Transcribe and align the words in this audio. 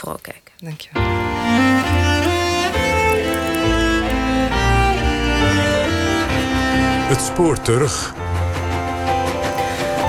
vooral 0.00 0.18
kijken. 0.22 0.52
Dankjewel. 0.56 1.02
Het 7.08 7.20
spoor 7.20 7.60
terug. 7.60 8.14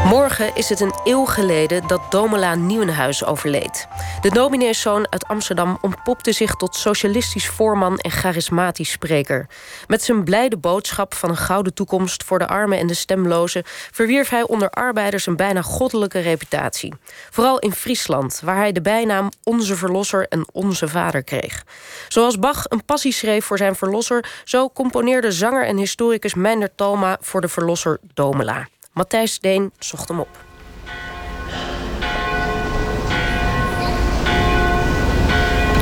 Morgen 0.05 0.55
is 0.55 0.69
het 0.69 0.79
een 0.79 0.93
eeuw 1.03 1.25
geleden 1.25 1.87
dat 1.87 2.11
Domela 2.11 2.55
Nieuwenhuis 2.55 3.25
overleed. 3.25 3.87
De 4.21 4.29
domineeszoon 4.29 5.11
uit 5.11 5.27
Amsterdam 5.27 5.77
ontpopte 5.81 6.31
zich 6.31 6.55
tot 6.55 6.75
socialistisch 6.75 7.47
voorman 7.47 7.97
en 7.97 8.11
charismatisch 8.11 8.91
spreker. 8.91 9.47
Met 9.87 10.03
zijn 10.03 10.23
blijde 10.23 10.57
boodschap 10.57 11.13
van 11.13 11.29
een 11.29 11.37
gouden 11.37 11.73
toekomst 11.73 12.23
voor 12.23 12.39
de 12.39 12.47
armen 12.47 12.77
en 12.77 12.87
de 12.87 12.93
stemlozen 12.93 13.63
verwierf 13.91 14.29
hij 14.29 14.43
onder 14.43 14.69
arbeiders 14.69 15.25
een 15.25 15.35
bijna 15.35 15.61
goddelijke 15.61 16.19
reputatie. 16.19 16.93
Vooral 17.29 17.59
in 17.59 17.71
Friesland, 17.71 18.41
waar 18.43 18.55
hij 18.55 18.71
de 18.71 18.81
bijnaam 18.81 19.31
Onze 19.43 19.75
Verlosser 19.75 20.27
en 20.27 20.45
Onze 20.51 20.87
Vader 20.87 21.23
kreeg. 21.23 21.63
Zoals 22.07 22.39
Bach 22.39 22.63
een 22.67 22.85
passie 22.85 23.13
schreef 23.13 23.45
voor 23.45 23.57
zijn 23.57 23.75
verlosser, 23.75 24.41
zo 24.43 24.69
componeerde 24.69 25.31
zanger 25.31 25.65
en 25.65 25.77
historicus 25.77 26.33
Meindert 26.33 26.77
Talma 26.77 27.17
voor 27.21 27.41
de 27.41 27.47
verlosser 27.47 27.99
Domela. 28.13 28.67
Matthijs 28.93 29.39
Deen 29.39 29.71
zocht 29.79 30.07
hem 30.07 30.19
op. 30.19 30.46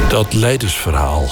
Dat 0.10 0.34
leidersverhaal. 0.34 1.30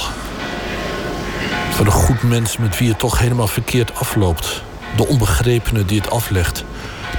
Van 1.70 1.86
een 1.86 1.92
goed 1.92 2.24
mens 2.24 2.58
met 2.58 2.78
wie 2.78 2.90
het 2.90 3.00
toch 3.00 3.20
helemaal 3.20 3.48
verkeerd 3.48 3.96
afloopt. 3.96 4.64
De 4.96 5.08
onbegrepene 5.08 5.86
die 5.86 6.00
het 6.00 6.10
aflegt. 6.10 6.64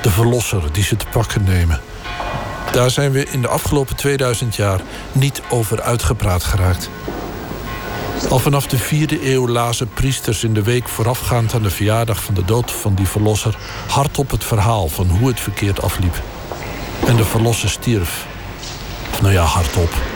De 0.02 0.10
verlosser 0.10 0.62
die 0.72 0.82
ze 0.82 0.96
te 0.96 1.06
pakken 1.10 1.44
nemen. 1.44 1.80
Daar 2.72 2.90
zijn 2.90 3.10
we 3.10 3.26
in 3.30 3.40
de 3.40 3.48
afgelopen 3.48 3.96
2000 3.96 4.56
jaar 4.56 4.80
niet 5.12 5.42
over 5.48 5.82
uitgepraat 5.82 6.44
geraakt. 6.44 6.90
Al 8.30 8.38
vanaf 8.38 8.66
de 8.66 8.78
vierde 8.78 9.32
eeuw 9.32 9.48
lazen 9.48 9.88
priesters 9.88 10.44
in 10.44 10.54
de 10.54 10.62
week 10.62 10.88
voorafgaand 10.88 11.54
aan 11.54 11.62
de 11.62 11.70
verjaardag 11.70 12.22
van 12.22 12.34
de 12.34 12.44
dood 12.44 12.70
van 12.70 12.94
die 12.94 13.08
verlosser 13.08 13.56
hardop 13.88 14.30
het 14.30 14.44
verhaal 14.44 14.88
van 14.88 15.06
hoe 15.06 15.28
het 15.28 15.40
verkeerd 15.40 15.82
afliep. 15.82 16.22
En 17.06 17.16
de 17.16 17.24
verlosser 17.24 17.70
stierf. 17.70 18.26
Nou 19.20 19.32
ja, 19.32 19.42
hardop. 19.42 20.13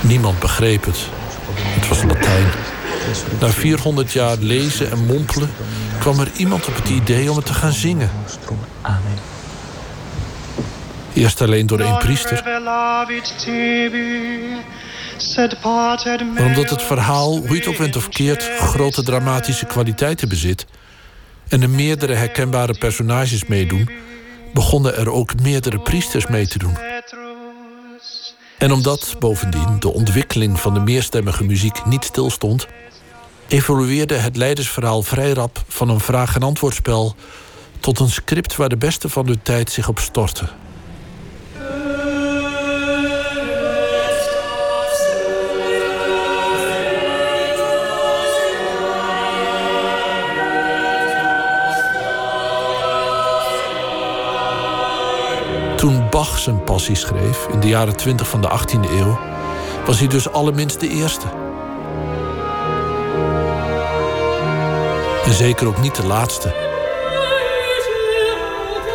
Niemand 0.00 0.38
begreep 0.38 0.84
het. 0.84 0.98
Het 1.54 1.88
was 1.88 2.02
Latijn. 2.02 2.46
Na 3.40 3.48
400 3.48 4.12
jaar 4.12 4.36
lezen 4.36 4.90
en 4.90 5.06
mompelen 5.06 5.50
kwam 5.98 6.20
er 6.20 6.28
iemand 6.36 6.66
op 6.66 6.76
het 6.76 6.88
idee 6.88 7.30
om 7.30 7.36
het 7.36 7.46
te 7.46 7.54
gaan 7.54 7.72
zingen. 7.72 8.10
Eerst 11.14 11.40
alleen 11.40 11.66
door 11.66 11.80
één 11.80 11.98
priester. 11.98 12.42
Maar 16.34 16.44
omdat 16.44 16.70
het 16.70 16.82
verhaal, 16.82 17.36
hoe 17.36 17.56
het 17.56 17.66
ook 17.66 17.76
went 17.76 17.96
of 17.96 18.08
keert, 18.08 18.50
grote 18.58 19.02
dramatische 19.02 19.66
kwaliteiten 19.66 20.28
bezit 20.28 20.66
en 21.48 21.62
er 21.62 21.70
meerdere 21.70 22.14
herkenbare 22.14 22.78
personages 22.78 23.46
meedoen, 23.46 23.90
begonnen 24.54 24.96
er 24.96 25.10
ook 25.10 25.40
meerdere 25.42 25.78
priesters 25.78 26.26
mee 26.26 26.46
te 26.46 26.58
doen. 26.58 26.78
En 28.60 28.72
omdat 28.72 29.16
bovendien 29.18 29.76
de 29.78 29.92
ontwikkeling 29.92 30.60
van 30.60 30.74
de 30.74 30.80
meerstemmige 30.80 31.44
muziek 31.44 31.86
niet 31.86 32.04
stilstond, 32.04 32.66
evolueerde 33.48 34.14
het 34.14 34.36
leidersverhaal 34.36 35.02
vrij 35.02 35.32
rap 35.32 35.62
van 35.68 35.88
een 35.88 36.00
vraag- 36.00 36.34
en 36.34 36.42
antwoordspel 36.42 37.14
tot 37.78 38.00
een 38.00 38.10
script 38.10 38.56
waar 38.56 38.68
de 38.68 38.76
beste 38.76 39.08
van 39.08 39.26
de 39.26 39.38
tijd 39.42 39.70
zich 39.70 39.88
op 39.88 39.98
stortten. 39.98 40.48
Toen 55.80 56.08
Bach 56.10 56.38
zijn 56.38 56.64
passie 56.64 56.94
schreef, 56.94 57.46
in 57.52 57.60
de 57.60 57.68
jaren 57.68 57.96
20 57.96 58.28
van 58.28 58.40
de 58.40 58.48
18e 58.48 58.90
eeuw, 58.90 59.18
was 59.86 59.98
hij 59.98 60.08
dus 60.08 60.32
allerminst 60.32 60.80
de 60.80 60.88
eerste. 60.88 61.26
En 65.24 65.32
zeker 65.32 65.66
ook 65.66 65.80
niet 65.80 65.94
de 65.94 66.06
laatste. 66.06 66.54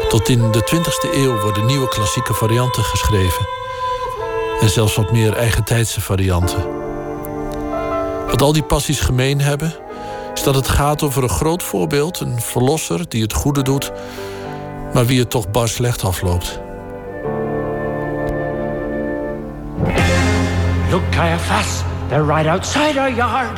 Tot 0.10 0.30
in 0.30 0.52
de 0.52 0.62
20e 0.76 1.16
eeuw 1.16 1.42
worden 1.42 1.66
nieuwe 1.66 1.88
klassieke 1.88 2.34
varianten 2.34 2.84
geschreven. 2.84 3.48
En 4.62 4.70
zelfs 4.70 4.96
wat 4.96 5.12
meer 5.12 5.34
eigentijdse 5.34 6.02
varianten. 6.02 6.64
Wat 8.28 8.42
al 8.42 8.54
die 8.54 8.64
passies 8.64 9.00
gemeen 9.00 9.42
hebben, 9.42 9.76
is 10.34 10.44
dat 10.44 10.56
het 10.56 10.68
gaat 10.68 11.04
over 11.04 11.24
een 11.24 11.30
groot 11.30 11.64
voorbeeld, 11.64 12.20
een 12.20 12.42
verlosser 12.42 13.10
die 13.10 13.22
het 13.22 13.34
goede 13.34 13.62
doet, 13.62 13.92
maar 14.94 15.06
wie 15.06 15.20
het 15.20 15.30
toch 15.30 15.52
bar 15.52 15.68
slecht 15.68 16.04
afloopt. 16.04 16.64
Caiaphas, 21.16 21.82
they're 22.10 22.26
right 22.26 22.46
outside 22.46 22.98
our 22.98 23.10
yard. 23.10 23.58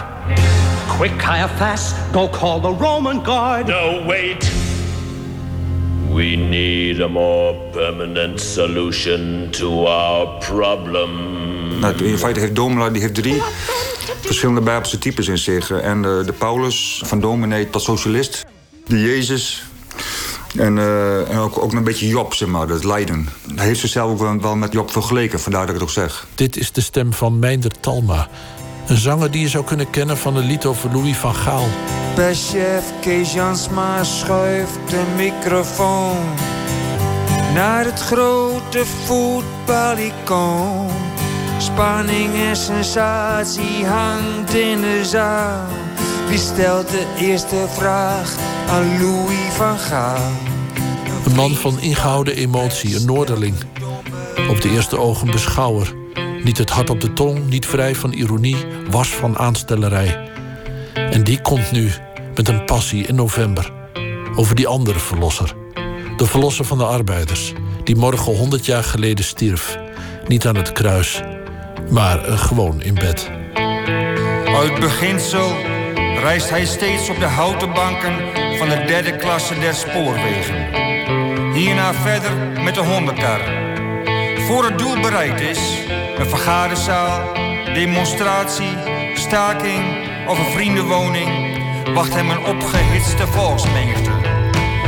Quick, 0.87 1.17
Caiaphas, 1.17 1.93
go 2.11 2.27
call 2.27 2.59
the 2.59 2.71
Roman 2.71 3.23
guard. 3.23 3.67
No, 3.67 4.05
wait. 4.05 4.51
We 6.13 6.35
need 6.35 7.01
a 7.01 7.07
more 7.07 7.55
permanent 7.71 8.39
solution 8.39 9.49
to 9.51 9.87
our 9.87 10.39
problem. 10.39 11.09
Nou, 11.79 12.05
in 12.05 12.17
feite 12.17 12.39
heeft 12.39 12.55
Domela 12.55 12.89
die 12.89 13.01
heeft 13.01 13.15
drie 13.15 13.41
verschillende 14.21 14.61
bijbelse 14.61 14.97
types 14.97 15.27
in 15.27 15.37
zich. 15.37 15.71
En 15.71 16.01
de, 16.01 16.23
de 16.25 16.33
Paulus, 16.33 17.01
van 17.05 17.19
dominee 17.19 17.69
tot 17.69 17.81
socialist. 17.81 18.45
De 18.87 19.01
Jezus, 19.01 19.63
en, 20.55 20.77
uh, 20.77 21.29
en 21.29 21.37
ook, 21.37 21.63
ook 21.63 21.73
een 21.73 21.83
beetje 21.83 22.07
Job, 22.07 22.33
zeg 22.33 22.47
maar, 22.47 22.67
dat 22.67 22.83
lijden. 22.83 23.29
Hij 23.55 23.65
heeft 23.65 23.79
zichzelf 23.79 24.11
ook 24.11 24.19
wel, 24.19 24.41
wel 24.41 24.55
met 24.55 24.73
Job 24.73 24.91
vergeleken, 24.91 25.39
vandaar 25.39 25.61
dat 25.61 25.69
ik 25.69 25.75
het 25.75 25.83
ook 25.83 25.95
zeg. 25.95 26.27
Dit 26.35 26.57
is 26.57 26.71
de 26.71 26.81
stem 26.81 27.13
van 27.13 27.39
Meinder 27.39 27.71
Talma. 27.79 28.27
Een 28.87 28.97
zanger 28.97 29.31
die 29.31 29.41
je 29.41 29.49
zou 29.49 29.63
kunnen 29.63 29.89
kennen 29.89 30.17
van 30.17 30.35
een 30.35 30.45
lied 30.45 30.65
over 30.65 30.91
Louis 30.91 31.17
van 31.17 31.35
Gaal. 31.35 31.67
Chef 32.15 32.83
Kees 33.01 33.33
Jansma 33.33 34.03
schuift 34.03 34.79
de 34.89 35.03
microfoon 35.15 36.17
naar 37.53 37.85
het 37.85 37.99
grote 37.99 38.85
voetbalicoon. 39.05 40.89
Spanning 41.57 42.35
en 42.35 42.55
sensatie 42.55 43.85
hangt 43.85 44.53
in 44.53 44.81
de 44.81 45.05
zaal. 45.05 45.86
Wie 46.27 46.37
stelt 46.37 46.89
de 46.89 47.05
eerste 47.19 47.65
vraag 47.69 48.35
aan 48.69 49.01
Louis 49.01 49.53
van 49.55 49.77
Gaal? 49.77 50.31
Een 51.25 51.35
man 51.35 51.55
van 51.55 51.79
ingehouden 51.79 52.35
emotie, 52.35 52.95
een 52.95 53.05
Noorderling. 53.05 53.55
Op 54.49 54.61
de 54.61 54.69
eerste 54.69 54.97
oog 54.99 55.21
een 55.21 55.31
beschouwer. 55.31 55.93
Niet 56.43 56.57
het 56.57 56.69
hart 56.69 56.89
op 56.89 57.01
de 57.01 57.13
tong, 57.13 57.49
niet 57.49 57.65
vrij 57.65 57.95
van 57.95 58.11
ironie, 58.11 58.65
was 58.89 59.07
van 59.07 59.37
aanstellerij. 59.37 60.29
En 60.93 61.23
die 61.23 61.41
komt 61.41 61.71
nu 61.71 61.91
met 62.35 62.47
een 62.47 62.65
passie 62.65 63.07
in 63.07 63.15
november 63.15 63.71
over 64.35 64.55
die 64.55 64.67
andere 64.67 64.99
verlosser. 64.99 65.55
De 66.17 66.25
verlosser 66.25 66.65
van 66.65 66.77
de 66.77 66.85
arbeiders, 66.85 67.53
die 67.83 67.95
morgen 67.95 68.35
honderd 68.35 68.65
jaar 68.65 68.83
geleden 68.83 69.25
stierf. 69.25 69.77
Niet 70.27 70.47
aan 70.47 70.55
het 70.55 70.71
kruis, 70.71 71.21
maar 71.89 72.19
gewoon 72.19 72.81
in 72.81 72.93
bed. 72.93 73.31
Uit 74.55 74.79
beginsel 74.79 75.66
reist 76.27 76.49
hij 76.49 76.65
steeds 76.65 77.09
op 77.09 77.19
de 77.19 77.25
houten 77.25 77.73
banken 77.73 78.15
van 78.57 78.69
de 78.69 78.83
derde 78.85 79.15
klasse 79.15 79.59
der 79.59 79.73
spoorwegen. 79.73 80.73
Hierna 81.53 81.93
verder 81.93 82.61
met 82.63 82.75
de 82.75 82.81
hondenkar. 82.81 83.39
Voor 84.35 84.63
het 84.63 84.77
doel 84.77 84.99
bereikt 84.99 85.41
is, 85.41 85.59
een 86.17 86.29
vergaderzaal, 86.29 87.33
demonstratie, 87.73 88.77
staking 89.13 90.09
of 90.27 90.39
een 90.39 90.51
vriendenwoning, 90.51 91.29
wacht 91.93 92.13
hem 92.13 92.29
een 92.29 92.45
opgehitste 92.45 93.27
volksmenigte. 93.27 94.11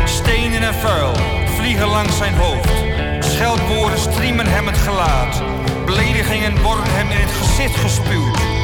Stenen 0.05 0.61
en 0.61 0.73
vuil 0.73 1.15
vliegen 1.45 1.87
langs 1.87 2.17
zijn 2.17 2.35
hoofd. 2.35 2.83
Scheldwoorden 3.19 3.99
striemen 3.99 4.47
hem 4.47 4.67
het 4.67 4.77
gelaat. 4.77 5.43
Beledigingen 5.85 6.61
worden 6.61 6.85
hem 6.87 7.11
in 7.11 7.17
het 7.17 7.31
gezicht 7.31 7.75
gespuwd. 7.75 8.58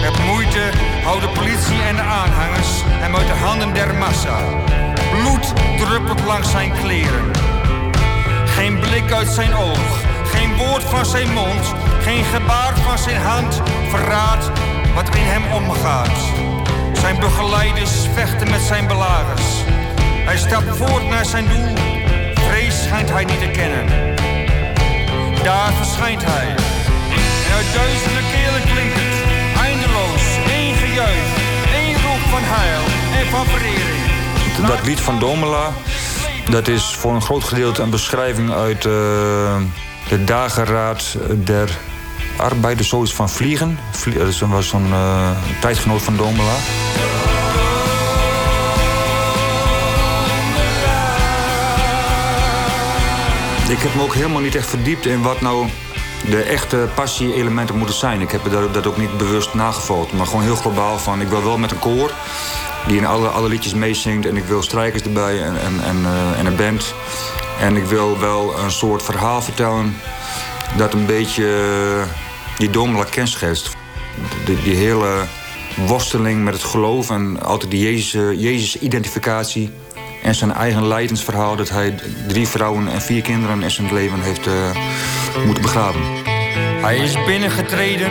Met 0.00 0.24
moeite 0.24 0.70
houden 1.04 1.32
politie 1.32 1.82
en 1.82 1.96
de 1.96 2.02
aanhangers 2.02 2.70
hem 2.84 3.16
uit 3.16 3.26
de 3.26 3.32
handen 3.32 3.74
der 3.74 3.94
massa. 3.94 4.38
Bloed 5.10 5.52
druppelt 5.78 6.24
langs 6.24 6.50
zijn 6.50 6.72
kleren. 6.72 7.30
Geen 8.46 8.78
blik 8.78 9.12
uit 9.12 9.28
zijn 9.28 9.54
oog, 9.54 10.02
geen 10.24 10.56
woord 10.56 10.82
van 10.82 11.06
zijn 11.06 11.32
mond, 11.32 11.74
geen 12.00 12.24
gebaar 12.24 12.76
van 12.76 12.98
zijn 12.98 13.20
hand 13.20 13.62
verraadt 13.88 14.50
wat 14.94 15.14
in 15.14 15.22
hem 15.22 15.52
omgaat. 15.52 16.18
Zijn 16.92 17.20
begeleiders 17.20 18.08
vechten 18.14 18.50
met 18.50 18.60
zijn 18.60 18.86
belagers. 18.86 19.44
Hij 20.24 20.38
stapt 20.38 20.76
voort 20.76 21.08
naar 21.08 21.24
zijn 21.24 21.48
doel. 21.48 21.74
Vrees 22.34 22.82
schijnt 22.82 23.10
hij 23.10 23.24
niet 23.24 23.40
te 23.40 23.50
kennen. 23.50 23.86
Daar 25.42 25.72
verschijnt 25.72 26.22
hij. 26.24 26.48
En 27.46 27.56
uit 27.56 27.72
duizenden 27.74 28.29
gejuich. 30.90 31.72
één 31.74 31.94
roep 31.94 32.22
van 32.30 32.42
heil 32.42 32.82
en 33.20 33.26
van 33.30 33.46
verering. 33.46 34.68
Dat 34.68 34.86
lied 34.86 35.00
van 35.00 35.18
Domela, 35.18 35.72
dat 36.50 36.68
is 36.68 36.84
voor 36.98 37.14
een 37.14 37.22
groot 37.22 37.44
gedeelte 37.44 37.82
een 37.82 37.90
beschrijving 37.90 38.52
uit 38.52 38.84
uh, 38.84 38.92
de 40.08 40.24
dageraad 40.24 41.16
der 41.44 41.78
arbeiders, 42.36 42.88
zoiets 42.88 43.14
van 43.14 43.30
Vliegen. 43.30 43.78
Dat 44.14 44.38
was 44.38 44.68
zo'n 44.68 44.88
uh, 44.88 45.30
tijdgenoot 45.60 46.02
van 46.02 46.16
Domela. 46.16 46.54
Ik 53.68 53.78
heb 53.78 53.94
me 53.94 54.02
ook 54.02 54.14
helemaal 54.14 54.40
niet 54.40 54.54
echt 54.54 54.68
verdiept 54.68 55.06
in 55.06 55.22
wat 55.22 55.40
nou 55.40 55.68
de 56.28 56.42
echte 56.42 56.88
passie-elementen 56.94 57.76
moeten 57.76 57.96
zijn. 57.96 58.20
Ik 58.20 58.30
heb 58.30 58.50
dat, 58.50 58.74
dat 58.74 58.86
ook 58.86 58.96
niet 58.96 59.18
bewust 59.18 59.54
nagevolgd. 59.54 60.12
Maar 60.12 60.26
gewoon 60.26 60.42
heel 60.42 60.56
globaal 60.56 60.98
van, 60.98 61.20
ik 61.20 61.28
wil 61.28 61.44
wel 61.44 61.58
met 61.58 61.70
een 61.70 61.78
koor... 61.78 62.12
die 62.86 62.96
in 62.96 63.06
alle, 63.06 63.28
alle 63.28 63.48
liedjes 63.48 63.74
meezingt. 63.74 64.26
En 64.26 64.36
ik 64.36 64.44
wil 64.44 64.62
strijkers 64.62 65.02
erbij 65.02 65.42
en, 65.42 65.60
en, 65.60 65.84
en, 65.84 65.96
uh, 66.00 66.38
en 66.38 66.46
een 66.46 66.56
band. 66.56 66.94
En 67.60 67.76
ik 67.76 67.84
wil 67.84 68.18
wel 68.18 68.58
een 68.58 68.70
soort 68.70 69.02
verhaal 69.02 69.42
vertellen... 69.42 69.96
dat 70.76 70.92
een 70.92 71.06
beetje 71.06 71.42
uh, 71.42 72.02
die 72.58 72.70
Domela 72.70 73.04
kenschetst. 73.04 73.76
Die, 74.44 74.76
hele 74.76 75.26
worsteling 75.86 76.44
met 76.44 76.54
het 76.54 76.62
geloof 76.62 77.10
en 77.10 77.42
altijd 77.42 77.70
die 77.70 78.06
Jezus-identificatie... 78.36 79.62
Jezus 79.62 79.78
en 80.22 80.34
zijn 80.34 80.52
eigen 80.52 80.86
lijdensverhaal 80.86 81.56
dat 81.56 81.68
hij 81.68 81.94
drie 82.28 82.48
vrouwen 82.48 82.88
en 82.88 83.02
vier 83.02 83.22
kinderen 83.22 83.62
in 83.62 83.70
zijn 83.70 83.94
leven 83.94 84.20
heeft 84.20 84.46
moeten 85.44 85.62
begraven. 85.62 86.00
Hij 86.80 86.96
is 86.96 87.24
binnengetreden 87.24 88.10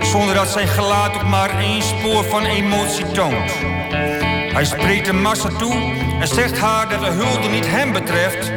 zonder 0.00 0.34
dat 0.34 0.48
zijn 0.48 0.68
gelaat 0.68 1.14
ook 1.14 1.26
maar 1.26 1.58
één 1.58 1.82
spoor 1.82 2.24
van 2.24 2.44
emotie 2.44 3.10
toont. 3.10 3.52
Hij 4.52 4.64
spreekt 4.64 5.06
de 5.06 5.12
massa 5.12 5.48
toe 5.48 5.74
en 6.20 6.28
zegt 6.28 6.58
haar 6.58 6.88
dat 6.88 7.00
de 7.00 7.10
hulde 7.10 7.48
niet 7.48 7.66
hem 7.66 7.92
betreft, 7.92 8.52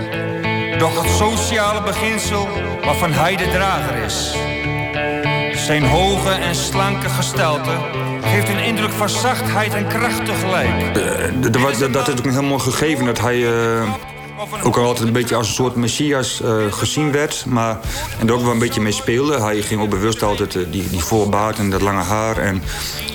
doch 0.79 1.01
het 1.03 1.11
sociale 1.11 1.81
beginsel 1.81 2.47
waarvan 2.83 3.11
hij 3.11 3.35
de 3.35 3.49
drager 3.49 3.95
is. 4.03 4.35
Zijn 5.65 5.83
hoge 5.83 6.29
en 6.29 6.55
slanke 6.55 7.09
gestalte 7.09 7.71
geeft 8.21 8.49
een 8.49 8.63
indruk 8.63 8.91
van 8.91 9.09
zachtheid 9.09 9.73
en 9.73 9.87
kracht 9.87 10.25
tegelijk. 10.25 10.97
Uh, 10.97 11.91
dat, 11.91 12.07
is 12.07 12.17
ook 12.17 12.25
een 12.25 12.31
heel 12.31 12.43
mooi 12.43 12.61
gegeven 12.61 13.05
dat 13.05 13.19
hij 13.19 13.37
uh, 13.37 13.93
ook 14.63 14.77
al 14.77 14.85
altijd 14.85 15.07
een 15.07 15.13
beetje 15.13 15.35
als 15.35 15.47
een 15.47 15.53
soort 15.53 15.75
messias 15.75 16.41
uh, 16.41 16.55
gezien 16.69 17.11
werd. 17.11 17.45
Maar, 17.45 17.79
en 18.19 18.27
er 18.27 18.33
ook 18.33 18.41
wel 18.41 18.51
een 18.51 18.59
beetje 18.59 18.81
mee 18.81 18.91
speelde. 18.91 19.41
Hij 19.41 19.61
ging 19.61 19.81
ook 19.81 19.89
bewust 19.89 20.23
altijd 20.23 20.51
die, 20.51 20.89
die 20.89 21.03
voorbaard 21.03 21.57
en 21.57 21.69
dat 21.69 21.81
lange 21.81 22.01
haar. 22.01 22.37
En 22.37 22.63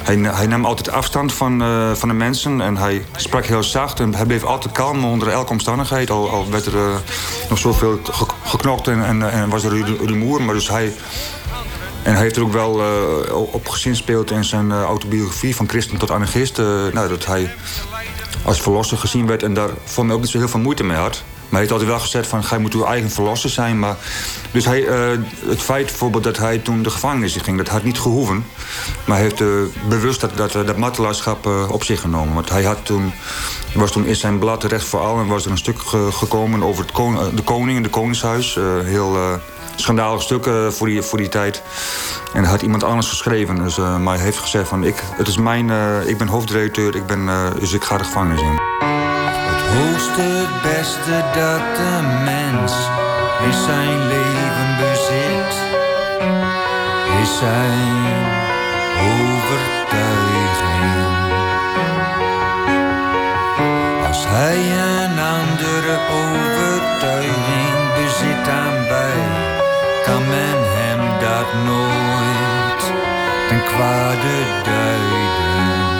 hij, 0.02 0.16
hij 0.16 0.46
nam 0.46 0.64
altijd 0.64 0.90
afstand 0.90 1.32
van, 1.32 1.62
van 1.96 2.08
de 2.08 2.14
mensen. 2.14 2.60
En 2.60 2.76
hij 2.76 3.04
sprak 3.16 3.46
heel 3.46 3.62
zacht. 3.62 4.00
En 4.00 4.14
hij 4.14 4.26
bleef 4.26 4.44
altijd 4.44 4.74
kalm 4.74 5.04
onder 5.04 5.28
elke 5.28 5.50
omstandigheid. 5.50 6.10
Al, 6.10 6.30
al 6.30 6.50
werd 6.50 6.66
er 6.66 7.02
nog 7.48 7.58
zoveel 7.58 8.00
geknokt 8.44 8.88
en, 8.88 9.30
en, 9.30 9.48
was 9.48 9.64
er 9.64 9.96
rumoer. 10.04 10.42
Maar 10.42 10.54
dus 10.54 10.68
hij 10.68 10.92
en 12.02 12.12
hij 12.12 12.22
heeft 12.22 12.36
er 12.36 12.42
ook 12.42 12.52
wel 12.52 12.82
op 13.52 13.68
gezinspeeld 13.68 14.30
in 14.30 14.44
zijn 14.44 14.72
autobiografie... 14.72 15.56
van 15.56 15.68
christen 15.68 15.98
tot 15.98 16.10
anarchist. 16.10 16.58
Nou, 16.92 17.08
dat 17.08 17.26
hij 17.26 17.50
als 18.44 18.60
verlosser 18.60 18.98
gezien 18.98 19.26
werd... 19.26 19.42
en 19.42 19.54
daar 19.54 19.70
voor 19.84 20.06
mij 20.06 20.14
ook 20.14 20.20
niet 20.20 20.30
zo 20.30 20.38
heel 20.38 20.48
veel 20.48 20.60
moeite 20.60 20.84
mee 20.84 20.96
had. 20.96 21.22
Maar 21.34 21.50
hij 21.50 21.60
heeft 21.60 21.72
altijd 21.72 21.90
wel 21.90 22.00
gezegd 22.00 22.26
van... 22.26 22.44
gij 22.44 22.58
moet 22.58 22.74
uw 22.74 22.84
eigen 22.84 23.10
verlosser 23.10 23.50
zijn. 23.50 23.78
Maar, 23.78 23.96
dus 24.50 24.64
hij, 24.64 24.80
het 25.46 25.62
feit 25.62 25.86
bijvoorbeeld 25.86 26.24
dat 26.24 26.36
hij 26.36 26.58
toen 26.58 26.82
de 26.82 26.90
gevangenis 26.90 27.36
ging... 27.36 27.56
dat 27.58 27.68
had 27.68 27.82
niet 27.82 27.98
gehoeven. 27.98 28.46
Maar 29.06 29.18
hij 29.18 29.26
heeft 29.26 29.42
bewust 29.88 30.20
dat, 30.20 30.36
dat, 30.36 30.52
dat 30.52 30.76
martelaarschap 30.76 31.46
op 31.68 31.84
zich 31.84 32.00
genomen. 32.00 32.34
Want 32.34 32.50
hij 32.50 32.62
had 32.62 32.86
toen, 32.86 33.12
was 33.74 33.92
toen 33.92 34.06
in 34.06 34.16
zijn 34.16 34.38
blad 34.38 34.64
Recht 34.64 34.84
voor 34.84 35.00
Al... 35.00 35.18
en 35.18 35.26
was 35.26 35.44
er 35.44 35.50
een 35.50 35.58
stuk 35.58 35.78
gekomen 36.10 36.62
over 36.62 36.84
het 36.84 37.36
de 37.36 37.42
koning 37.42 37.76
en 37.76 37.82
de 37.82 37.88
koningshuis. 37.88 38.54
heel 38.84 39.40
schandalig 39.76 40.22
stuk 40.22 40.46
uh, 40.46 40.68
voor, 40.68 40.86
die, 40.86 41.02
voor 41.02 41.18
die 41.18 41.28
tijd. 41.28 41.62
En 42.32 42.42
dat 42.42 42.50
had 42.50 42.62
iemand 42.62 42.84
anders 42.84 43.08
geschreven. 43.08 43.56
Dus, 43.56 43.78
uh, 43.78 43.98
maar 43.98 44.14
hij 44.14 44.24
heeft 44.24 44.38
gezegd 44.38 44.68
van, 44.68 44.84
ik, 44.84 45.02
het 45.16 45.28
is 45.28 45.36
mijn, 45.36 45.68
uh, 45.68 46.08
ik 46.08 46.18
ben 46.18 46.28
hoofdredacteur, 46.28 46.96
ik 46.96 47.06
ben, 47.06 47.28
dus 47.58 47.72
ik 47.72 47.84
ga 47.84 47.98
de 47.98 48.04
gevangenis 48.04 48.40
in. 48.40 48.58
Het 48.78 49.60
hoogste, 49.76 50.46
beste 50.62 51.24
dat 51.34 51.76
de 51.76 52.22
mens 52.24 52.72
in 53.44 53.52
zijn 53.52 54.06
leven 54.06 54.76
bezit, 54.78 55.54
is 57.22 57.38
zijn 57.38 58.42
overtuiging. 58.98 60.92
Als 64.06 64.24
hij 64.26 64.56
een 64.56 65.18
andere 65.18 65.98
overtuiging 66.10 66.53
ten 73.54 73.64
kwade 73.64 74.38
duiden. 74.62 75.92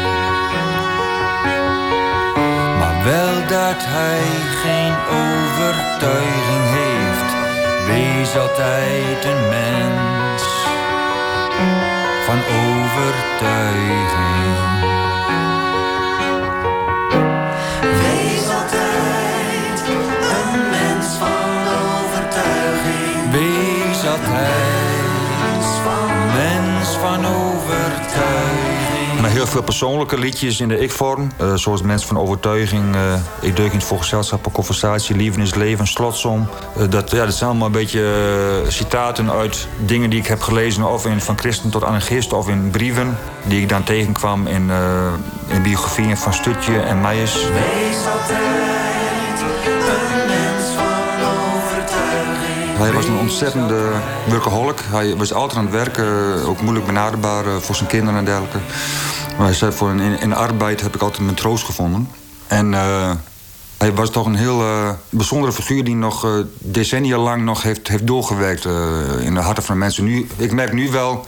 Maar 2.78 3.04
wel 3.04 3.34
dat 3.48 3.80
hij 3.96 4.22
geen 4.62 4.94
overtuiging 5.22 6.64
heeft, 6.78 7.30
wees 7.86 8.36
altijd 8.36 9.24
een 9.24 9.48
mens 9.48 10.42
van 12.26 12.38
overtuiging. 12.66 14.34
mens 20.70 21.06
van 21.18 21.58
overtuiging. 24.12 24.93
Maar 29.20 29.30
heel 29.30 29.46
veel 29.46 29.62
persoonlijke 29.62 30.18
liedjes 30.18 30.60
in 30.60 30.68
de 30.68 30.78
ik-vorm. 30.78 31.30
Uh, 31.40 31.54
zoals 31.54 31.82
Mens 31.82 32.04
van 32.04 32.18
Overtuiging, 32.18 32.94
uh, 32.94 33.14
Ik 33.40 33.72
niet 33.72 33.84
voor 33.84 33.98
gezelschap, 33.98 34.52
Conversatie, 34.52 35.16
Lieven 35.16 35.42
is 35.42 35.54
Leven, 35.54 35.86
Slotsom. 35.86 36.48
Uh, 36.78 36.84
dat, 36.90 37.10
ja, 37.10 37.24
dat 37.24 37.34
zijn 37.34 37.50
allemaal 37.50 37.66
een 37.66 37.72
beetje 37.72 38.64
citaten 38.68 39.30
uit 39.30 39.68
dingen 39.78 40.10
die 40.10 40.18
ik 40.18 40.26
heb 40.26 40.40
gelezen... 40.40 40.92
of 40.92 41.06
in 41.06 41.20
Van 41.20 41.38
Christen 41.38 41.70
tot 41.70 41.84
Anarchist 41.84 42.32
of 42.32 42.48
in 42.48 42.70
brieven... 42.70 43.18
die 43.42 43.60
ik 43.60 43.68
dan 43.68 43.82
tegenkwam 43.82 44.46
in, 44.46 44.70
in 45.46 45.62
biografieën 45.62 46.16
van 46.16 46.34
Stutje 46.34 46.80
en 46.80 47.00
Meijers. 47.00 47.34
Wees 47.34 47.96
Hij 52.84 52.92
was 52.92 53.06
een 53.06 53.18
ontzettende 53.18 53.90
workaholic. 54.28 54.80
Hij 54.90 55.16
was 55.16 55.32
altijd 55.32 55.58
aan 55.58 55.64
het 55.64 55.74
werken, 55.74 56.04
ook 56.46 56.60
moeilijk 56.60 56.86
benaderbaar 56.86 57.46
eh, 57.46 57.56
voor 57.56 57.74
zijn 57.74 57.88
kinderen 57.88 58.18
en 58.18 58.24
dergelijke. 58.24 58.58
Maar 59.36 59.46
hij 59.46 59.54
zei, 59.54 59.72
voor 59.72 59.90
in, 59.90 60.20
in 60.20 60.34
arbeid 60.34 60.80
heb 60.80 60.94
ik 60.94 61.02
altijd 61.02 61.22
mijn 61.22 61.36
troost 61.36 61.64
gevonden. 61.64 62.08
En 62.46 62.72
uh, 62.72 63.10
hij 63.78 63.94
was 63.94 64.10
toch 64.10 64.26
een 64.26 64.34
heel 64.34 64.62
bijzondere 65.08 65.52
figuur 65.52 65.84
die 65.84 65.94
nog 65.94 66.44
decennia 66.58 67.18
lang 67.18 67.42
nog 67.42 67.62
heeft, 67.62 67.88
heeft 67.88 68.06
doorgewerkt 68.06 68.64
in 69.20 69.34
de 69.34 69.40
harten 69.40 69.62
van 69.62 69.78
mensen. 69.78 70.04
Nu, 70.04 70.28
ik 70.36 70.52
merk 70.52 70.72
nu 70.72 70.90
wel 70.90 71.26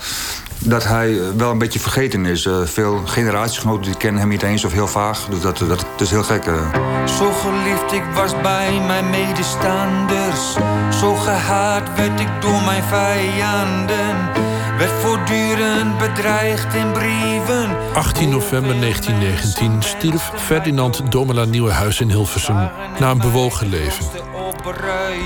dat 0.59 0.85
hij 0.85 1.19
wel 1.37 1.51
een 1.51 1.59
beetje 1.59 1.79
vergeten 1.79 2.27
is. 2.27 2.45
Uh, 2.45 2.57
veel 2.65 3.03
generatiegenoten 3.05 3.83
die 3.83 3.97
kennen 3.97 4.21
hem 4.21 4.29
niet 4.29 4.43
eens 4.43 4.65
of 4.65 4.73
heel 4.73 4.89
vaag. 4.89 5.27
Dus 5.31 5.41
dat, 5.41 5.59
dat, 5.59 5.69
dat 5.69 6.01
is 6.01 6.11
heel 6.11 6.23
gek. 6.23 6.47
Uh. 6.47 6.75
Zo 7.19 7.33
geliefd 7.33 7.93
ik 7.93 8.05
was 8.15 8.41
bij 8.41 8.81
mijn 8.87 9.11
medestanders. 9.11 10.53
Zo 11.01 11.15
gehaat 11.15 11.97
werd 11.97 12.21
ik 12.21 12.29
door 12.41 12.63
mijn 12.63 12.83
vijanden. 12.83 14.45
Werd 14.79 14.91
voortdurend 14.91 15.99
bedreigd 15.99 16.75
in 16.75 16.93
brieven. 16.93 17.77
18 17.95 18.29
november 18.29 18.81
1919 18.81 19.83
stierf 19.83 20.31
Ferdinand 20.35 21.13
Domela 21.13 21.45
Nieuwenhuis 21.45 22.01
in 22.01 22.11
Hilversum... 22.11 22.71
na 22.99 23.11
een 23.11 23.19
bewogen 23.19 23.69
leven. 23.69 24.05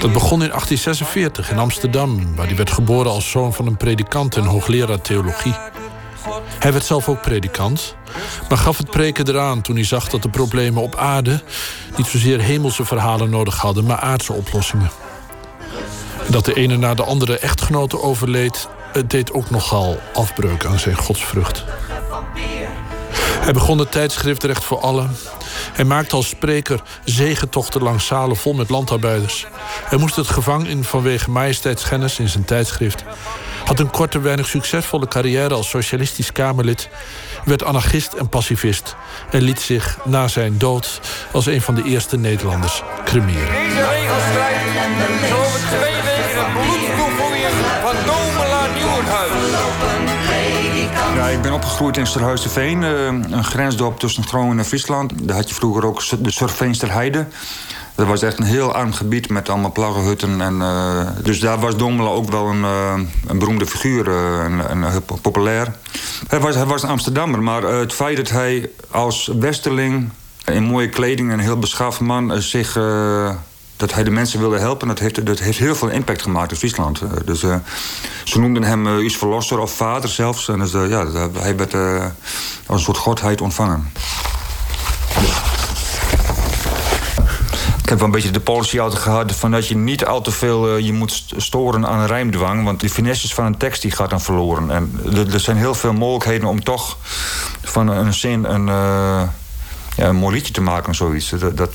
Dat 0.00 0.12
begon 0.12 0.42
in 0.42 0.48
1846 0.48 1.50
in 1.50 1.58
Amsterdam, 1.58 2.36
waar 2.36 2.46
hij 2.46 2.56
werd 2.56 2.70
geboren 2.70 3.10
als 3.10 3.30
zoon 3.30 3.54
van 3.54 3.66
een 3.66 3.76
predikant 3.76 4.36
en 4.36 4.44
hoogleraar 4.44 5.00
theologie. 5.00 5.54
Hij 6.58 6.72
werd 6.72 6.84
zelf 6.84 7.08
ook 7.08 7.22
predikant, 7.22 7.96
maar 8.48 8.58
gaf 8.58 8.78
het 8.78 8.90
preken 8.90 9.28
eraan 9.28 9.60
toen 9.60 9.74
hij 9.74 9.84
zag 9.84 10.08
dat 10.08 10.22
de 10.22 10.28
problemen 10.28 10.82
op 10.82 10.96
aarde 10.96 11.42
niet 11.96 12.06
zozeer 12.06 12.40
hemelse 12.40 12.84
verhalen 12.84 13.30
nodig 13.30 13.56
hadden, 13.56 13.84
maar 13.84 13.98
aardse 13.98 14.32
oplossingen. 14.32 14.90
Dat 16.28 16.44
de 16.44 16.54
ene 16.54 16.76
na 16.76 16.94
de 16.94 17.04
andere 17.04 17.38
echtgenote 17.38 18.02
overleed, 18.02 18.68
deed 19.06 19.32
ook 19.32 19.50
nogal 19.50 20.00
afbreuk 20.14 20.64
aan 20.64 20.78
zijn 20.78 20.96
godsvrucht. 20.96 21.64
Hij 23.50 23.58
begon 23.58 23.78
het 23.78 23.92
tijdschrift 23.92 24.44
Recht 24.44 24.64
voor 24.64 24.80
Allen 24.80 25.16
hij 25.72 25.84
maakte 25.84 26.16
als 26.16 26.28
spreker 26.28 26.82
zegentochten 27.04 27.82
langs 27.82 28.06
zalen 28.06 28.36
vol 28.36 28.52
met 28.52 28.70
landarbeiders. 28.70 29.46
Hij 29.84 29.98
moest 29.98 30.16
het 30.16 30.26
gevangen 30.26 30.66
in 30.66 30.84
vanwege 30.84 31.30
majesteitsschennis 31.30 32.18
in 32.18 32.28
zijn 32.28 32.44
tijdschrift. 32.44 33.04
had 33.64 33.78
een 33.80 33.90
korte, 33.90 34.20
weinig 34.20 34.46
succesvolle 34.46 35.08
carrière 35.08 35.54
als 35.54 35.68
socialistisch 35.68 36.32
Kamerlid, 36.32 36.88
werd 37.44 37.64
anarchist 37.64 38.12
en 38.12 38.28
pacifist 38.28 38.96
en 39.30 39.42
liet 39.42 39.60
zich 39.60 39.98
na 40.04 40.28
zijn 40.28 40.58
dood 40.58 41.00
als 41.32 41.46
een 41.46 41.62
van 41.62 41.74
de 41.74 41.82
eerste 41.82 42.16
Nederlanders 42.16 42.82
cremeren. 43.04 43.54
Deze 45.80 46.09
ik 51.30 51.42
ben 51.42 51.52
opgegroeid 51.52 51.96
in 51.96 52.06
Sterhuizenveen, 52.06 52.82
eh, 52.82 53.04
een 53.06 53.44
grensdorp 53.44 53.98
tussen 53.98 54.24
Groningen 54.24 54.58
en 54.58 54.64
Friesland. 54.64 55.12
Daar 55.22 55.36
had 55.36 55.48
je 55.48 55.54
vroeger 55.54 55.86
ook 55.86 56.02
de 56.18 56.30
Surveenster 56.30 56.92
Heide. 56.92 57.26
Dat 57.94 58.06
was 58.06 58.22
echt 58.22 58.38
een 58.38 58.44
heel 58.44 58.72
arm 58.72 58.92
gebied 58.92 59.28
met 59.28 59.48
allemaal 59.48 59.72
plaggenhutten. 59.72 60.40
En, 60.40 60.54
uh, 60.54 61.06
dus 61.22 61.40
daar 61.40 61.58
was 61.58 61.76
Domela 61.76 62.08
ook 62.08 62.30
wel 62.30 62.46
een, 62.46 62.60
uh, 62.60 62.94
een 63.26 63.38
beroemde 63.38 63.66
figuur, 63.66 64.08
uh, 64.08 64.44
en, 64.44 64.68
en 64.68 65.02
populair. 65.22 65.74
Hij 66.28 66.40
was, 66.40 66.54
hij 66.54 66.66
was 66.66 66.82
een 66.82 66.88
Amsterdammer, 66.88 67.42
maar 67.42 67.62
het 67.62 67.92
feit 67.92 68.16
dat 68.16 68.30
hij 68.30 68.70
als 68.90 69.30
westerling... 69.38 70.10
in 70.44 70.62
mooie 70.62 70.88
kleding, 70.88 71.32
een 71.32 71.38
heel 71.38 71.58
beschaafd 71.58 72.00
man, 72.00 72.42
zich 72.42 72.78
dat 73.80 73.94
hij 73.94 74.04
de 74.04 74.10
mensen 74.10 74.40
wilde 74.40 74.58
helpen. 74.58 74.88
Dat 74.88 74.98
heeft, 74.98 75.26
dat 75.26 75.38
heeft 75.38 75.58
heel 75.58 75.74
veel 75.74 75.88
impact 75.88 76.22
gemaakt 76.22 76.50
in 76.50 76.56
Friesland. 76.56 77.02
Dus 77.24 77.42
uh, 77.42 77.54
ze 78.24 78.40
noemden 78.40 78.62
hem 78.62 78.86
uh, 78.86 79.04
Us 79.04 79.16
Verlosser 79.16 79.58
of 79.58 79.72
vader 79.72 80.08
zelfs. 80.08 80.48
En 80.48 80.58
dus, 80.58 80.72
uh, 80.72 80.88
ja, 80.88 81.06
hij 81.32 81.56
werd 81.56 81.74
als 82.66 82.78
een 82.78 82.78
soort 82.78 82.96
godheid 82.96 83.40
ontvangen. 83.40 83.92
Ik 87.82 87.88
heb 87.88 87.98
wel 87.98 88.06
een 88.06 88.14
beetje 88.22 88.30
de 88.30 88.40
policy 88.40 88.80
altijd 88.80 89.02
gehad 89.02 89.32
van 89.32 89.50
dat 89.50 89.68
je 89.68 89.76
niet 89.76 90.04
al 90.04 90.20
te 90.20 90.30
veel 90.30 90.76
je 90.76 90.92
moet 90.92 91.24
storen 91.36 91.86
aan 91.86 92.06
rijmdwang. 92.06 92.64
Want 92.64 92.80
de 92.80 92.90
finesses 92.90 93.34
van 93.34 93.44
een 93.44 93.56
tekst 93.56 93.82
die 93.82 93.90
gaat 93.90 94.10
dan 94.10 94.20
verloren. 94.20 94.70
En 94.70 95.00
er, 95.32 95.40
zijn 95.40 95.56
heel 95.56 95.74
veel 95.74 95.92
mogelijkheden 95.92 96.48
om 96.48 96.64
toch 96.64 96.96
van 97.62 97.88
een 97.88 98.14
zin 98.14 98.44
een, 98.44 98.66
ja, 99.96 100.12
mooi 100.12 100.34
liedje 100.34 100.52
te 100.52 100.60
maken 100.60 100.90
of 100.90 100.96
zoiets. 100.96 101.28
Dat, 101.28 101.56
dat, 101.56 101.70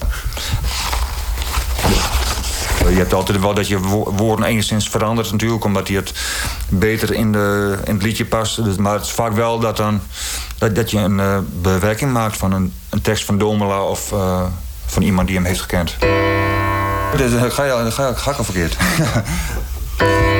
je 2.90 2.98
hebt 2.98 3.14
altijd 3.14 3.40
wel 3.40 3.54
dat 3.54 3.68
je 3.68 3.80
woorden 4.16 4.46
enigszins 4.46 4.90
verandert 4.90 5.32
natuurlijk... 5.32 5.64
omdat 5.64 5.88
die 5.88 5.96
het 5.96 6.14
beter 6.70 7.14
in, 7.14 7.32
de, 7.32 7.78
in 7.86 7.94
het 7.94 8.04
liedje 8.04 8.26
past. 8.26 8.64
Dus, 8.64 8.76
maar 8.76 8.94
het 8.94 9.04
is 9.04 9.12
vaak 9.12 9.34
wel 9.34 9.60
dat, 9.60 9.78
dan, 9.78 10.02
dat, 10.58 10.76
dat 10.76 10.92
je 10.92 10.98
een 10.98 11.18
uh, 11.18 11.38
bewerking 11.62 12.12
maakt 12.12 12.38
van 12.38 12.52
een, 12.52 12.74
een 12.90 13.02
tekst 13.02 13.26
van 13.26 13.38
Domela... 13.38 13.82
of 13.82 14.12
uh, 14.12 14.42
van 14.86 15.02
iemand 15.02 15.28
die 15.28 15.36
hem 15.36 15.46
heeft 15.46 15.62
gekend. 15.62 15.96
Dus, 17.18 17.32
dan 17.32 17.52
ga 17.52 17.64
je, 17.64 17.92
ga 17.92 18.32
al 18.32 18.44
verkeerd. 18.44 18.78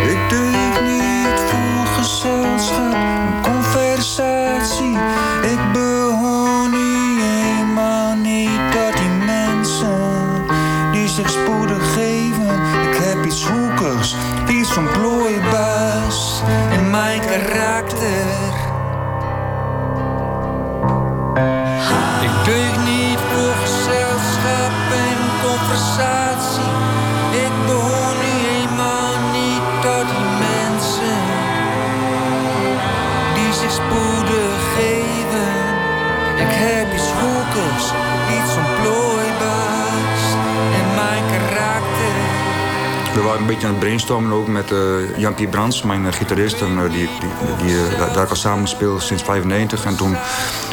een 43.46 43.52
beetje 43.52 43.68
aan 43.68 43.74
het 43.74 43.84
brainstormen 43.84 44.32
ook 44.32 44.48
met 44.48 44.72
uh, 44.72 45.18
Jan-Pier 45.18 45.48
Brands, 45.48 45.82
mijn 45.82 46.06
uh, 46.06 46.12
gitarist. 46.12 46.62
En, 46.62 46.72
uh, 46.72 46.92
die, 46.92 47.10
die, 47.20 47.66
die 47.66 47.76
daar 48.14 48.28
al 48.28 48.36
samen 48.36 48.68
speel 48.68 49.00
sinds 49.00 49.24
95. 49.24 49.86
En 49.86 49.96
toen 49.96 50.18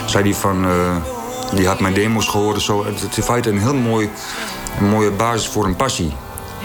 zei 0.07 0.25
hij 0.25 0.35
van... 0.35 0.67
die 1.55 1.67
had 1.67 1.81
mijn 1.81 1.95
demo's 1.95 2.29
gehoord. 2.29 2.62
Zo. 2.62 2.85
Het 2.85 3.07
is 3.11 3.17
in 3.17 3.23
feite 3.23 3.49
een 3.50 3.59
heel 3.59 3.75
mooi, 3.75 4.11
mooie 4.81 5.11
basis 5.11 5.49
voor 5.49 5.64
een 5.64 5.76
passie. 5.76 6.12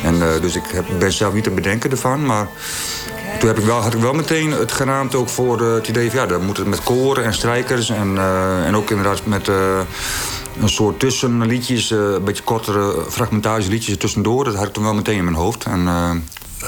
En, 0.03 0.19
dus 0.41 0.55
ik 0.55 0.63
heb, 0.67 0.85
ben 0.99 1.11
zelf 1.11 1.33
niet 1.33 1.43
te 1.43 1.49
bedenken 1.49 1.91
ervan. 1.91 2.25
Maar 2.25 2.47
toen 3.39 3.47
heb 3.47 3.57
ik 3.57 3.65
wel, 3.65 3.81
had 3.81 3.93
ik 3.93 4.01
wel 4.01 4.13
meteen 4.13 4.51
het 4.51 4.71
geraamd 4.71 5.15
ook 5.15 5.29
voor 5.29 5.61
het 5.61 5.87
idee 5.87 6.09
van... 6.11 6.19
ja, 6.19 6.25
dan 6.25 6.45
moet 6.45 6.57
het 6.57 6.67
met 6.67 6.83
koren 6.83 7.23
en 7.23 7.33
strijkers. 7.33 7.89
En, 7.89 8.17
en 8.65 8.75
ook 8.75 8.89
inderdaad 8.89 9.25
met 9.25 9.49
een 10.61 10.69
soort 10.69 10.99
tussenliedjes, 10.99 11.91
uh, 11.91 11.99
een 11.99 12.23
beetje 12.23 12.43
kortere 12.43 13.05
fragmentarische 13.09 13.71
liedjes 13.71 13.93
er 13.93 13.99
tussendoor. 13.99 14.43
Dat 14.43 14.55
had 14.55 14.67
ik 14.67 14.73
toen 14.73 14.83
wel 14.83 14.93
meteen 14.93 15.17
in 15.17 15.23
mijn 15.23 15.35
hoofd. 15.35 15.63
En, 15.63 15.79
uh... 15.79 16.11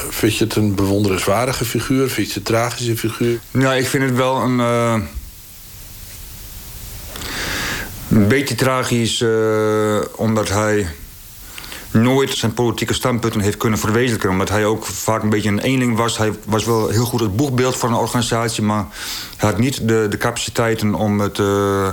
Vind 0.08 0.36
je 0.36 0.44
het 0.44 0.56
een 0.56 0.74
bewonderenswaardige 0.74 1.64
figuur? 1.64 2.10
Vind 2.10 2.26
je 2.26 2.38
het 2.38 2.48
een 2.48 2.54
tragische 2.54 2.96
figuur? 2.96 3.40
Ja, 3.50 3.74
ik 3.74 3.86
vind 3.86 4.04
het 4.04 4.14
wel 4.14 4.36
een... 4.36 4.58
Uh... 4.58 4.94
Een 8.08 8.28
beetje 8.28 8.54
tragisch, 8.54 9.24
omdat 10.16 10.48
hij 10.48 10.86
nooit 11.90 12.36
zijn 12.36 12.54
politieke 12.54 12.94
standpunten 12.94 13.40
heeft 13.40 13.56
kunnen 13.56 13.78
verwezenlijken. 13.78 14.30
Omdat 14.30 14.48
hij 14.48 14.64
ook 14.64 14.86
vaak 14.86 15.22
een 15.22 15.28
beetje 15.28 15.48
een 15.48 15.58
eenling 15.58 15.96
was. 15.96 16.18
Hij 16.18 16.32
was 16.44 16.64
wel 16.64 16.88
heel 16.88 17.04
goed 17.04 17.20
het 17.20 17.36
boegbeeld 17.36 17.76
van 17.76 17.88
een 17.88 17.98
organisatie... 17.98 18.62
maar 18.62 18.86
hij 19.36 19.48
had 19.50 19.58
niet 19.58 19.88
de, 19.88 20.06
de 20.10 20.16
capaciteiten 20.16 20.94
om 20.94 21.20
het 21.20 21.38
uh, 21.38 21.88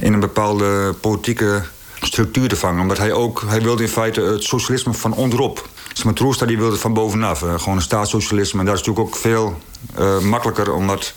in 0.00 0.12
een 0.12 0.20
bepaalde 0.20 0.94
politieke 1.00 1.62
structuur 2.00 2.48
te 2.48 2.56
vangen. 2.56 2.80
Omdat 2.80 2.98
hij 2.98 3.12
ook, 3.12 3.44
hij 3.46 3.62
wilde 3.62 3.82
in 3.82 3.88
feite 3.88 4.20
het 4.20 4.44
socialisme 4.44 4.92
van 4.92 5.14
onderop. 5.14 5.68
Smatroesta 5.92 6.46
die 6.46 6.58
wilde 6.58 6.76
van 6.76 6.94
bovenaf, 6.94 7.42
uh, 7.42 7.58
gewoon 7.58 7.76
een 7.76 7.82
staatssocialisme. 7.82 8.60
En 8.60 8.66
dat 8.66 8.74
is 8.74 8.80
natuurlijk 8.80 9.08
ook 9.08 9.20
veel 9.20 9.58
uh, 9.98 10.18
makkelijker, 10.18 10.72
omdat... 10.72 11.14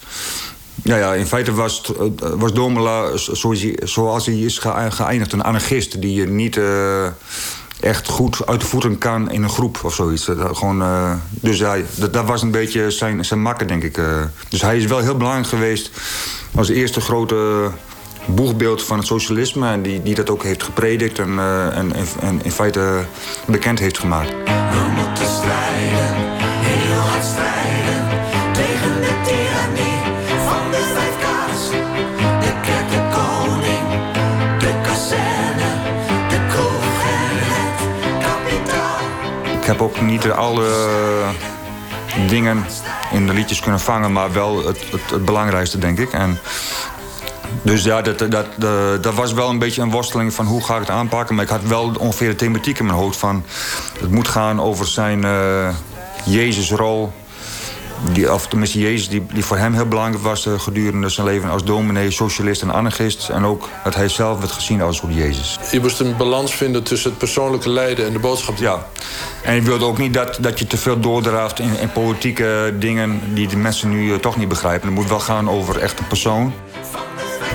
Ja, 0.84 0.98
ja, 0.98 1.14
in 1.14 1.28
feite 1.28 1.54
was, 1.54 1.92
was 2.20 2.54
Domela, 2.54 3.18
zoals 3.18 3.62
hij, 3.62 3.80
zoals 3.84 4.26
hij 4.26 4.40
is 4.40 4.58
geëindigd, 4.90 5.34
een 5.34 5.44
anarchist... 5.44 6.02
die 6.02 6.28
niet 6.28 6.60
echt 7.82 8.08
goed 8.08 8.48
uit 8.48 8.62
de 8.62 8.68
voeten 8.68 8.98
kan 8.98 9.32
in 9.32 9.44
een 9.44 9.50
groep 9.50 9.80
of 9.84 9.94
zoiets. 9.94 10.26
Dat, 10.26 10.58
gewoon, 10.58 10.82
uh, 10.82 11.14
dus 11.30 11.58
ja, 11.58 11.76
dat, 12.12 12.26
was 12.26 12.42
een 12.42 12.52
beetje 12.52 12.92
zijn, 12.92 13.26
zijn 13.26 13.42
makker, 13.42 13.68
denk 13.68 13.84
ik. 13.84 13.98
Uh, 13.98 14.06
dus 14.50 14.62
hij 14.62 14.78
is 14.78 14.86
wel 14.86 15.00
heel 15.00 15.18
belangrijk 15.18 15.48
geweest 15.48 15.92
als 16.56 16.70
eerste 16.70 17.02
grote 17.02 17.70
boegbeeld 18.26 18.84
van 18.84 18.98
het 18.98 19.08
socialisme... 19.08 19.68
en 19.68 19.82
die, 19.82 20.02
die 20.02 20.16
dat 20.16 20.30
ook 20.30 20.44
heeft 20.44 20.64
gepredikt 20.64 21.20
en, 21.20 21.40
en, 21.74 21.92
en 22.20 22.44
in 22.44 22.52
feite 22.52 23.06
bekend 23.46 23.80
heeft 23.80 24.00
gemaakt. 24.00 24.34
Heb 39.72 39.82
ook 39.82 40.02
niet 40.02 40.32
alle 40.32 40.70
dingen 42.28 42.66
in 43.12 43.28
de 43.28 43.34
liedjes 43.34 43.60
kunnen 43.60 43.80
vangen... 43.80 44.12
maar 44.12 44.34
wel 44.34 44.66
het, 44.66 44.86
het, 44.92 45.26
belangrijkste, 45.26 45.78
denk 45.78 46.00
ik. 46.00 46.14
En 46.14 46.40
dus 47.62 47.84
ja, 47.84 48.02
dat, 48.02 48.20
dat, 48.20 48.32
dat, 48.32 49.04
dat, 49.04 49.14
was 49.14 49.34
wel 49.34 49.50
een 49.50 49.60
beetje 49.60 49.82
een 49.82 49.92
worsteling 49.92 50.34
van 50.34 50.46
hoe 50.46 50.64
ga 50.64 50.74
ik 50.74 50.80
het 50.80 50.90
aanpakken. 50.90 51.36
Maar 51.36 51.44
ik 51.44 51.50
had 51.50 51.64
wel 51.64 51.96
ongeveer 52.00 52.30
de 52.30 52.36
thematiek 52.36 52.80
in 52.80 52.86
mijn 52.86 52.98
hoofd 52.98 53.18
van... 53.18 53.46
het 54.00 54.12
moet 54.12 54.28
gaan 54.28 54.62
over 54.62 54.88
zijn 54.88 55.24
uh, 55.24 55.70
Jezusrol. 56.26 57.14
Die, 58.12 58.34
of 58.34 58.48
tenminste 58.48 58.80
Jezus, 58.80 59.10
die, 59.10 59.26
die 59.34 59.46
voor 59.46 59.58
hem 59.58 59.74
heel 59.74 59.88
belangrijk 59.88 60.24
was 60.24 60.46
uh, 60.46 60.60
gedurende 60.60 61.10
zijn 61.10 61.28
leven... 61.28 61.50
als 61.50 61.64
dominee, 61.64 62.12
socialist 62.12 62.62
en 62.62 62.74
anarchist. 62.74 63.30
En 63.30 63.46
ook 63.46 63.70
dat 63.84 63.96
hij 63.96 64.10
zelf 64.10 64.40
werd 64.40 64.52
gezien 64.52 64.82
als 64.82 65.00
goed 65.00 65.14
Jezus. 65.14 65.60
Je 65.72 65.80
moest 65.80 66.00
een 66.00 66.18
balans 66.18 66.56
vinden 66.56 66.84
tussen 66.84 67.10
het 67.10 67.20
persoonlijke 67.20 67.70
lijden 67.70 68.06
en 68.06 68.14
de 68.14 68.20
boodschap. 68.20 68.58
Ja, 68.58 68.86
en 69.44 69.56
ik 69.56 69.64
wilde 69.64 69.86
ook 69.86 69.98
niet 69.98 70.14
dat, 70.14 70.38
dat 70.42 70.60
je 70.60 70.68
te 70.68 70.78
veel 70.78 71.00
doordraaft 71.00 71.60
in, 71.60 71.80
in 71.80 71.92
politieke 71.92 72.76
dingen... 72.80 73.22
die 73.34 73.48
de 73.48 73.58
mensen 73.58 73.90
nu 73.90 74.06
uh, 74.06 74.16
toch 74.16 74.38
niet 74.38 74.50
begrijpen. 74.50 74.88
Het 74.88 74.98
moet 74.98 75.10
wel 75.10 75.20
gaan 75.20 75.50
over 75.50 75.80
echt 75.80 76.00
een 76.00 76.08
persoon 76.08 76.54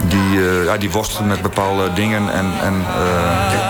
die, 0.09 0.39
uh, 0.39 0.65
ja, 0.65 0.77
die 0.77 0.91
worstelen 0.91 1.29
met 1.29 1.43
bepaalde 1.43 1.93
dingen. 1.93 2.33
En, 2.33 2.53
en, 2.63 2.75
uh... 2.75 3.65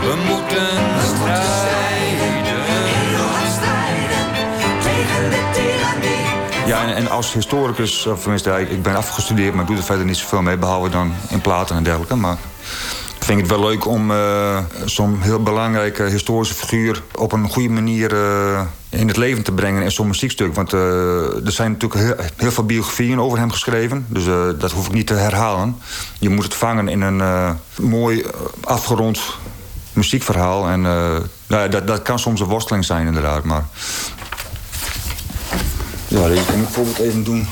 We 0.00 0.14
moeten 0.28 0.73
Ja, 6.66 6.94
en, 6.94 7.10
als 7.10 7.32
historicus, 7.32 8.06
of 8.06 8.20
tenminste, 8.20 8.66
ik 8.68 8.82
ben 8.82 8.96
afgestudeerd, 8.96 9.54
maar 9.54 9.66
doe 9.66 9.76
er 9.76 9.82
verder 9.82 10.06
niet 10.06 10.16
zoveel 10.16 10.42
mee, 10.42 10.56
behalve 10.56 10.88
dan 10.88 11.12
in 11.28 11.40
platen 11.40 11.76
en 11.76 11.82
dergelijke. 11.82 12.14
Maar 12.14 12.36
vind 13.18 13.38
ik 13.38 13.46
het 13.46 13.56
wel 13.56 13.68
leuk 13.68 13.86
om 13.86 14.10
uh, 14.10 14.58
zo'n 14.84 15.18
heel 15.20 15.42
belangrijke 15.42 16.02
historische 16.02 16.54
figuur 16.54 17.02
op 17.14 17.32
een 17.32 17.48
goede 17.48 17.68
manier 17.68 18.12
uh, 18.12 18.60
in 18.88 19.08
het 19.08 19.16
leven 19.16 19.42
te 19.42 19.52
brengen 19.52 19.82
in 19.82 19.90
zo'n 19.90 20.06
muziekstuk. 20.06 20.54
Want 20.54 20.72
uh, 20.72 21.46
er 21.46 21.52
zijn 21.52 21.70
natuurlijk 21.70 22.00
heel, 22.00 22.26
heel, 22.36 22.52
veel 22.52 22.64
biografieën 22.64 23.20
over 23.20 23.38
hem 23.38 23.50
geschreven. 23.50 24.06
Dus 24.08 24.24
dat 24.58 24.72
hoef 24.72 24.86
ik 24.86 24.92
niet 24.92 25.06
te 25.06 25.14
herhalen. 25.14 25.78
Je 26.18 26.28
moet 26.28 26.44
het 26.44 26.54
vangen 26.54 26.88
in 26.88 27.00
een 27.00 27.56
mooi 27.80 28.24
afgerond 28.60 29.20
muziekverhaal. 29.92 30.68
En 30.68 30.80
nou, 31.46 31.68
dat, 31.68 31.86
dat 31.86 32.02
kan 32.02 32.18
soms 32.18 32.40
een 32.40 32.46
worsteling 32.46 32.84
zijn, 32.84 33.06
inderdaad. 33.06 33.44
Maar 33.44 33.64
ja, 36.20 36.28
deze 36.28 36.44
kan 36.44 36.54
ik 36.54 36.60
bijvoorbeeld 36.60 36.98
even 36.98 37.24
doen. 37.24 37.46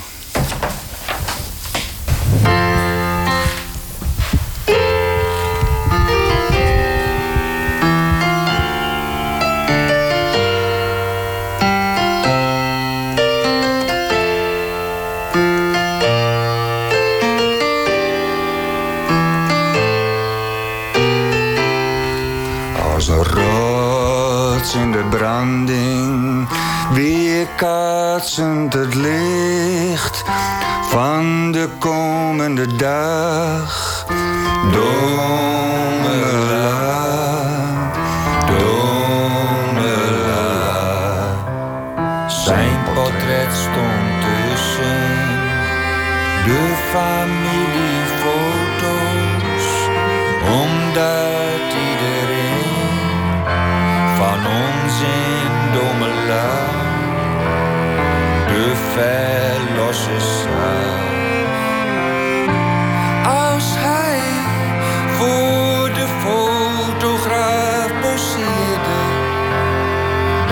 Komende 32.52 32.76
dag. 32.76 33.12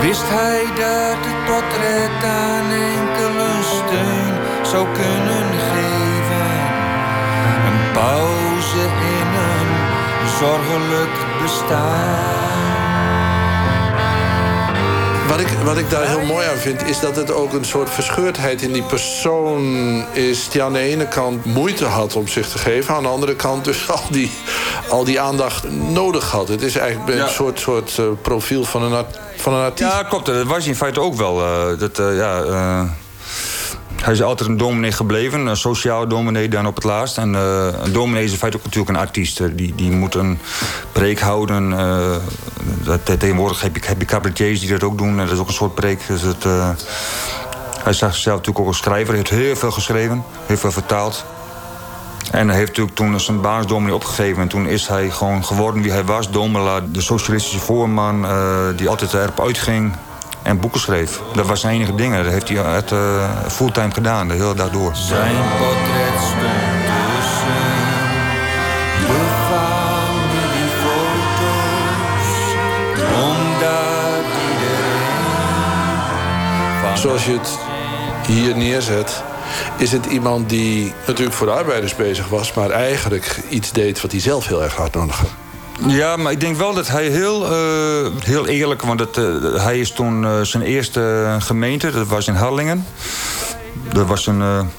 Wist 0.01 0.23
hij 0.25 0.65
dat 0.65 1.17
het 1.27 1.45
portret 1.45 2.23
aan 2.23 2.71
enkele 2.71 3.51
steun 3.63 4.33
zou 4.65 4.87
kunnen 4.93 5.47
geven. 5.69 6.51
Een 7.67 7.91
pauze 7.93 8.85
in 9.17 9.29
een 9.49 9.71
zorgelijk 10.39 11.15
bestaan. 11.41 12.41
Wat 15.27 15.39
ik, 15.39 15.47
wat 15.63 15.77
ik 15.77 15.89
daar 15.89 16.07
heel 16.07 16.25
mooi 16.25 16.47
aan 16.47 16.57
vind, 16.57 16.85
is 16.85 16.99
dat 16.99 17.15
het 17.15 17.31
ook 17.31 17.53
een 17.53 17.65
soort 17.65 17.89
verscheurdheid 17.89 18.61
in 18.61 18.73
die 18.73 18.83
persoon 18.83 20.05
is. 20.13 20.49
die 20.49 20.63
aan 20.63 20.73
de 20.73 20.79
ene 20.79 21.07
kant 21.07 21.45
moeite 21.45 21.85
had 21.85 22.15
om 22.15 22.27
zich 22.27 22.49
te 22.49 22.57
geven, 22.57 22.95
aan 22.95 23.03
de 23.03 23.09
andere 23.09 23.35
kant 23.35 23.65
dus 23.65 23.89
al 23.89 24.03
die, 24.09 24.31
al 24.91 25.03
die 25.03 25.19
aandacht 25.21 25.69
nodig 25.71 26.31
had. 26.31 26.47
Het 26.47 26.61
is 26.61 26.75
eigenlijk 26.77 27.17
Ja. 27.17 27.23
een 27.23 27.29
soort, 27.29 27.59
soort 27.59 27.97
eh, 27.97 28.05
profiel 28.21 28.63
van 28.63 28.81
een, 28.83 29.05
van 29.35 29.53
een 29.53 29.63
artiest. 29.63 29.91
Ja, 29.91 30.03
klopt. 30.03 30.25
Dat 30.25 30.43
was 30.45 30.57
hij 30.57 30.67
in 30.67 30.75
feite 30.75 30.99
ook 31.01 31.15
wel. 31.15 31.41
eh, 31.41 31.79
dat, 31.79 31.99
eh, 31.99 32.17
ja, 32.17 32.43
hij 34.01 34.13
is 34.13 34.21
altijd 34.21 34.49
een 34.49 34.57
dominee 34.57 34.91
gebleven, 34.91 35.45
een 35.45 35.57
sociaal 35.57 36.07
dominee 36.07 36.49
dan 36.49 36.67
op 36.67 36.75
het 36.75 36.83
laatst. 36.83 37.17
En 37.17 37.33
een 37.33 37.91
dominee 37.91 38.23
is 38.23 38.31
in 38.31 38.37
feite 38.37 38.57
ook 38.57 38.63
natuurlijk 38.63 38.89
een 38.91 39.01
artiest. 39.03 39.41
Die, 39.57 39.75
die 39.75 39.91
moet 39.91 40.15
een 40.15 40.39
preek 40.91 41.19
houden. 41.19 41.69
dat, 42.83 43.05
tegenwoordig 43.19 43.61
heb 43.61 43.75
je, 43.75 43.81
heb 43.85 43.99
je 43.99 44.05
cabaretiers 44.05 44.59
die 44.59 44.69
dat 44.69 44.83
ook 44.83 44.97
doen. 44.97 45.09
en 45.09 45.17
Dat 45.25 45.31
is 45.31 45.39
ook 45.39 45.47
een 45.47 45.53
soort 45.53 45.75
preek. 45.75 46.07
Dus 46.07 46.21
het, 46.21 46.43
hij 47.83 47.91
is 47.91 47.97
zelf 47.97 48.15
natuurlijk 48.23 48.59
ook 48.59 48.67
een 48.67 48.73
schrijver. 48.73 49.07
Hij 49.07 49.17
heeft 49.17 49.29
heel 49.29 49.55
veel 49.55 49.71
geschreven, 49.71 50.23
heel 50.45 50.57
veel 50.57 50.71
vertaald. 50.71 51.25
En 52.31 52.47
hij 52.47 52.57
heeft 52.57 52.67
natuurlijk 52.67 52.95
toen 52.95 53.19
zijn 53.19 53.41
baasdominee 53.41 53.95
opgegeven. 53.95 54.41
En 54.41 54.47
toen 54.47 54.67
is 54.67 54.87
hij 54.87 55.09
gewoon 55.09 55.45
geworden 55.45 55.81
wie 55.81 55.91
hij 55.91 56.03
was. 56.03 56.31
Domela, 56.31 56.79
de 56.79 57.01
socialistische 57.01 57.59
voorman 57.59 58.25
eh, 58.25 58.67
die 58.75 58.89
altijd 58.89 59.13
erop 59.13 59.41
uitging 59.41 59.95
en 60.41 60.59
boeken 60.59 60.79
schreef. 60.79 61.21
Dat 61.33 61.47
was 61.47 61.59
zijn 61.59 61.75
enige 61.75 61.95
dingen. 61.95 62.23
Dat 62.23 62.31
heeft 62.31 62.49
hij 62.49 62.57
het, 62.57 62.91
eh, 62.91 63.29
fulltime 63.47 63.91
gedaan, 63.91 64.27
de 64.27 64.33
hele 64.33 64.53
dag 64.53 64.69
door. 64.69 64.95
Zijn 64.95 65.35
portret 65.57 66.19
stond 66.19 66.41
tussen 67.17 67.69
de 69.07 69.19
familiefoto's. 69.49 72.29
Omdat 73.23 74.25
iedereen... 74.51 75.09
Zoals 76.97 77.25
je 77.25 77.31
het 77.31 77.57
hier 78.25 78.57
neerzet, 78.57 79.23
is 79.77 79.91
het 79.91 80.05
iemand 80.05 80.49
die 80.49 80.93
natuurlijk 81.07 81.37
voor 81.37 81.47
de 81.47 81.53
arbeiders 81.53 81.95
bezig 81.95 82.27
was, 82.27 82.53
maar 82.53 82.69
eigenlijk 82.69 83.39
iets 83.49 83.71
deed 83.71 84.01
wat 84.01 84.11
hij 84.11 84.21
zelf 84.21 84.47
heel 84.47 84.63
erg 84.63 84.75
hard 84.75 84.93
nodig 84.93 85.17
had. 85.17 85.29
Ja, 85.87 86.15
maar 86.15 86.31
ik 86.31 86.39
denk 86.39 86.57
wel 86.57 86.73
dat 86.73 86.87
hij 86.87 87.07
heel, 87.07 87.45
eh, 87.45 88.11
heel 88.23 88.47
eerlijk... 88.47 88.81
want 88.81 88.99
het, 88.99 89.17
eh, 89.17 89.63
hij 89.63 89.79
is 89.79 89.91
toen 89.91 90.25
eh, 90.25 90.41
zijn 90.41 90.63
eerste 90.63 91.35
gemeente, 91.39 91.91
dat 91.91 92.07
was 92.07 92.27
in 92.27 92.33
Harlingen. 92.33 92.85
Dat 93.93 94.07
was 94.07 94.27
een 94.27 94.69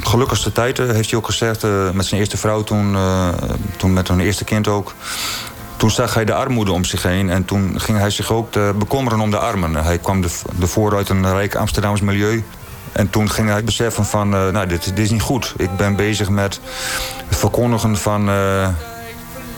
gelukkigste 0.00 0.52
tijd, 0.52 0.78
heeft 0.78 1.10
hij 1.10 1.18
ook 1.18 1.26
gezegd. 1.26 1.62
met 1.92 2.06
zijn 2.06 2.20
eerste 2.20 2.36
vrouw 2.36 2.62
toen, 2.62 2.96
toen 3.76 3.92
met 3.92 4.08
hun 4.08 4.20
eerste 4.20 4.44
kind 4.44 4.68
ook. 4.68 4.94
Toen 5.76 5.90
zag 5.90 6.14
hij 6.14 6.24
de 6.24 6.34
armoede 6.34 6.72
om 6.72 6.84
zich 6.84 7.02
heen 7.02 7.30
en 7.30 7.44
toen 7.44 7.80
ging 7.80 7.98
hij 7.98 8.10
zich 8.10 8.32
ook 8.32 8.48
bekommeren 8.78 9.20
om 9.20 9.30
de 9.30 9.38
armen. 9.38 9.74
Hij 9.74 9.98
kwam 9.98 10.24
ervoor 10.60 10.96
uit 10.96 11.08
een 11.08 11.32
rijk 11.32 11.54
Amsterdams 11.54 12.00
milieu. 12.00 12.44
En 12.92 13.10
toen 13.10 13.30
ging 13.30 13.48
hij 13.48 13.64
beseffen 13.64 14.04
van, 14.04 14.34
eh, 14.34 14.48
nou, 14.48 14.66
dit, 14.66 14.84
dit 14.84 14.98
is 14.98 15.10
niet 15.10 15.22
goed. 15.22 15.54
Ik 15.56 15.76
ben 15.76 15.96
bezig 15.96 16.28
met 16.28 16.60
het 17.26 17.38
verkondigen 17.38 17.96
van 17.96 18.28
eh, 18.28 18.68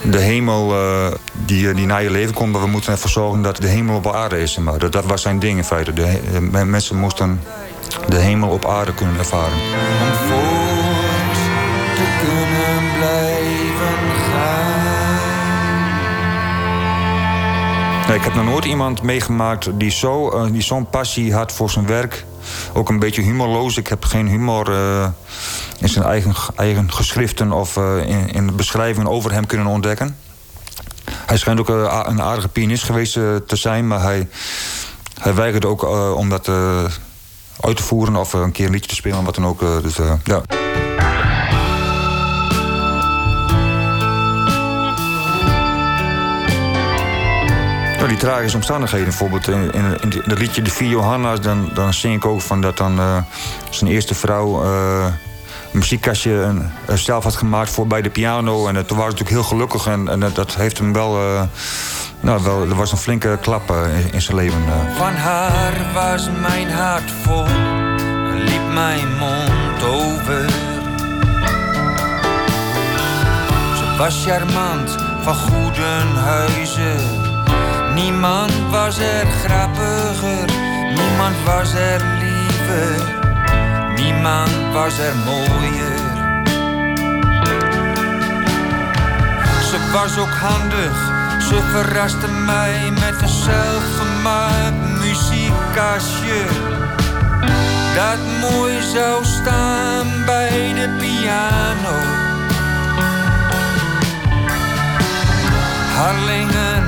de 0.03 0.19
hemel 0.19 0.73
eh, 0.73 1.13
die, 1.33 1.75
die 1.75 1.87
naar 1.87 2.03
je 2.03 2.11
leven 2.11 2.35
komt. 2.35 2.53
Maar 2.53 2.61
we 2.61 2.69
moeten 2.69 2.93
ervoor 2.93 3.11
zorgen 3.11 3.43
dat 3.43 3.57
de 3.57 3.69
hemel 3.69 3.97
op 3.97 4.13
aarde 4.13 4.41
is. 4.41 4.59
Maar 4.59 4.79
dat, 4.79 4.93
dat 4.93 5.05
was 5.05 5.23
zijn 5.23 5.39
ding 5.39 5.59
in 5.59 5.65
feite. 5.65 5.93
De, 5.93 6.21
mensen 6.65 6.97
moesten 6.97 7.41
de 8.09 8.17
hemel 8.17 8.49
op 8.49 8.67
aarde 8.67 8.95
kunnen 8.95 9.19
ervaren. 9.19 9.53
Om 9.53 10.13
voort 10.29 11.39
te 11.95 12.05
kunnen 12.19 12.97
blijven 12.97 14.17
gaan. 14.33 14.71
Nee, 18.09 18.19
ik 18.19 18.25
heb 18.25 18.35
nog 18.35 18.45
nooit 18.45 18.65
iemand 18.65 19.03
meegemaakt 19.03 19.79
die 19.79 19.91
zo, 19.91 20.31
eh, 20.31 20.53
die 20.53 20.63
zo'n 20.63 20.87
passie 20.91 21.35
had 21.35 21.53
voor 21.53 21.71
zijn 21.71 21.87
werk. 21.87 22.25
Ook 22.73 22.89
een 22.89 22.99
beetje 22.99 23.23
humorloos. 23.23 23.77
Ik 23.77 23.87
heb 23.87 24.05
geen 24.05 24.29
humor 24.29 24.71
eh, 24.73 25.09
in 25.79 25.89
zijn 25.89 26.05
eigen, 26.05 26.35
eigen 26.57 26.93
geschriften 26.93 27.53
of 27.53 27.77
eh, 27.77 28.09
in, 28.09 28.31
in 28.33 28.57
beschrijvingen 28.57 29.11
over 29.11 29.33
hem 29.33 29.47
kunnen 29.47 29.67
ontdekken. 29.67 30.17
Hij 31.27 31.37
schijnt 31.37 31.61
ook 31.61 31.71
eh, 31.71 32.05
een 32.07 32.23
aardige 32.23 32.49
pianist 32.49 32.85
geweest 32.85 33.13
te 33.13 33.57
zijn, 33.57 33.87
maar 33.87 34.03
hij, 34.03 34.29
hij 35.21 35.35
weigerde 35.35 35.67
ook 35.67 35.83
om 36.17 36.29
dat 36.29 36.49
uit 37.61 37.77
te 37.77 37.83
voeren 37.83 38.17
of 38.17 38.33
een 38.33 38.53
keer 38.53 38.67
een 38.67 38.73
liedje 38.73 38.89
te 38.89 38.95
spelen, 38.95 39.25
wat 39.25 39.35
dan 39.35 39.47
ook. 39.47 39.61
dus. 39.83 39.99
Die 48.11 48.19
tragische 48.19 48.57
omstandigheden, 48.57 49.07
bijvoorbeeld 49.09 49.49
in, 49.49 49.73
in, 49.73 49.85
in 50.01 50.23
het 50.25 50.39
liedje 50.39 50.63
De 50.63 50.71
Vier 50.71 50.89
Johanna's, 50.89 51.41
dan, 51.41 51.71
dan 51.75 51.93
zing 51.95 52.15
ik 52.15 52.25
ook 52.27 52.41
van 52.41 52.61
dat 52.61 52.77
dan 52.77 52.99
eh, 52.99 53.17
zijn 53.71 53.91
eerste 53.91 54.15
vrouw 54.15 54.63
eh, 54.65 55.05
een 55.73 55.79
muziekkastje 55.79 56.55
eh, 56.87 56.95
zelf 56.97 57.25
had 57.25 57.37
gemaakt 57.37 57.71
voor 57.71 57.87
bij 57.87 58.03
de 58.03 58.11
piano. 58.11 58.67
En 58.67 58.75
toen 58.75 58.97
was 58.97 58.97
hij 58.97 58.97
natuurlijk 58.97 59.31
heel 59.31 59.43
gelukkig 59.43 59.87
en, 59.87 60.09
en 60.09 60.21
dat- 60.35 60.55
heeft 60.55 60.79
hem 60.79 60.93
wel, 60.93 61.17
eh, 61.17 61.43
nou, 62.21 62.43
wel, 62.43 62.61
er 62.61 62.75
was 62.75 62.93
een 62.93 62.99
flinke 62.99 63.39
klap 63.41 63.75
in, 64.13 64.23
zijn 64.23 64.37
leven. 64.37 64.63
Van 64.97 65.15
haar 65.15 65.73
was 65.95 66.29
mijn 66.41 66.71
hart 66.71 67.11
vol 67.23 67.47
en 67.47 68.43
liep 68.45 68.73
mijn 68.75 69.17
mond 69.19 69.83
over. 69.85 70.49
Ze 73.77 73.95
was 73.99 74.25
charmant 74.27 74.97
van 75.23 75.35
goede 75.35 76.03
huizen. 76.15 77.20
Niemand 78.03 78.53
was 78.71 78.99
er 78.99 79.27
grappiger, 79.45 80.47
niemand 80.95 81.37
was 81.45 81.75
er 81.75 82.01
liever, 82.19 82.97
niemand 83.97 84.51
was 84.73 84.99
er 84.99 85.17
mooier. 85.17 85.99
Ze 89.69 89.91
was 89.93 90.19
ook 90.19 90.35
handig. 90.35 90.97
Ze 91.49 91.61
verraste 91.73 92.29
mij 92.29 92.91
met 92.91 93.23
een 93.23 93.29
zelfgemaakt 93.29 95.01
muziekkastje. 95.01 96.45
Dat 97.95 98.51
mooi 98.51 98.83
zou 98.83 99.25
staan 99.25 100.07
bij 100.27 100.73
de 100.75 100.89
piano. 100.99 101.97
Harlingen 105.97 106.80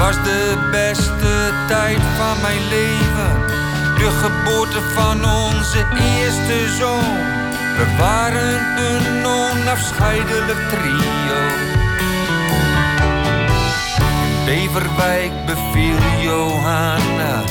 was 0.00 0.16
de 0.22 0.68
beste 0.70 1.52
tijd 1.68 2.00
van 2.16 2.40
mijn 2.42 2.68
leven. 2.68 3.32
De 3.98 4.10
geboorte 4.22 4.80
van 4.94 5.24
onze 5.24 5.84
eerste 5.94 6.76
zoon. 6.78 7.14
We 7.76 7.96
waren 7.98 8.78
een 8.78 9.26
onafscheidelijk 9.26 10.68
trio. 10.68 11.40
In 14.46 14.68
Beverwijk 14.72 15.32
beviel 15.46 16.20
Johanna 16.20 17.42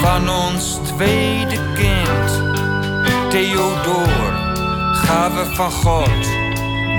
van 0.00 0.30
ons 0.30 0.78
tweede 0.82 1.58
kind. 1.74 2.30
Theodor, 3.30 4.32
gave 4.92 5.44
van 5.54 5.70
God. 5.70 6.26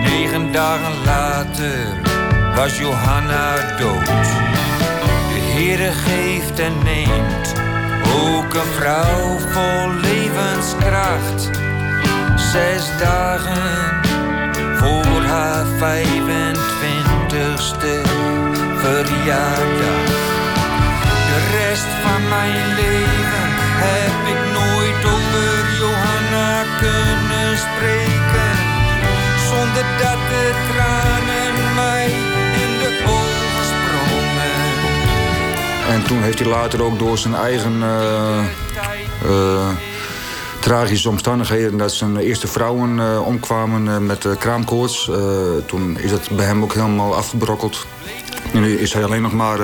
Negen 0.03 0.51
dagen 0.51 1.03
later 1.05 2.01
was 2.55 2.77
Johanna 2.77 3.75
dood. 3.77 4.76
Heere 5.57 5.91
geeft 5.91 6.59
en 6.59 6.83
neemt 6.83 7.53
ook 8.25 8.53
een 8.53 8.71
vrouw 8.79 9.37
vol 9.37 9.93
levenskracht. 9.93 11.49
Zes 12.35 12.89
dagen 12.99 14.01
voor 14.75 15.21
haar 15.21 15.65
25ste 15.65 17.95
verjaardag. 18.83 20.07
De 21.29 21.39
rest 21.57 21.89
van 22.03 22.27
mijn 22.29 22.75
leven 22.75 23.47
heb 23.85 24.17
ik 24.33 24.41
nooit 24.57 25.01
over 25.13 25.53
Johanna 25.79 26.63
kunnen 26.79 27.57
spreken. 27.57 28.51
Zonder 29.49 29.85
dat 30.01 30.19
de 30.29 30.45
tranen 30.73 30.96
En 35.87 36.03
toen 36.03 36.21
heeft 36.21 36.39
hij 36.39 36.47
later 36.47 36.83
ook 36.83 36.99
door 36.99 37.17
zijn 37.17 37.35
eigen 37.35 37.83
eh, 37.83 38.39
eh, 39.25 39.69
tragische 40.59 41.09
omstandigheden... 41.09 41.77
dat 41.77 41.93
zijn 41.93 42.17
eerste 42.17 42.47
vrouwen 42.47 42.99
eh, 42.99 43.25
omkwamen 43.25 44.05
met 44.05 44.27
kraamkoorts. 44.39 45.11
Toen 45.65 45.99
is 45.99 46.11
het 46.11 46.29
bij 46.35 46.45
hem 46.45 46.63
ook 46.63 46.73
helemaal 46.73 47.15
afgebrokkeld. 47.15 47.85
En 48.53 48.61
nu 48.61 48.77
is 48.77 48.93
hij 48.93 49.03
alleen 49.03 49.21
nog 49.21 49.33
maar... 49.33 49.59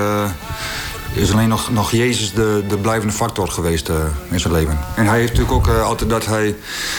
is 1.14 1.32
alleen 1.32 1.48
nog, 1.48 1.70
nog 1.70 1.90
Jezus 1.90 2.32
de, 2.32 2.64
de 2.68 2.76
blijvende 2.76 3.12
factor 3.12 3.48
geweest 3.48 3.88
eh, 3.88 3.96
in 4.30 4.40
zijn 4.40 4.52
leven. 4.52 4.78
En 4.96 5.06
hij 5.06 5.18
heeft 5.18 5.32
natuurlijk 5.32 5.68
ook 5.68 5.74
eh, 5.74 5.84
altijd 5.84 6.10
dat 6.10 6.26
hij, 6.26 6.56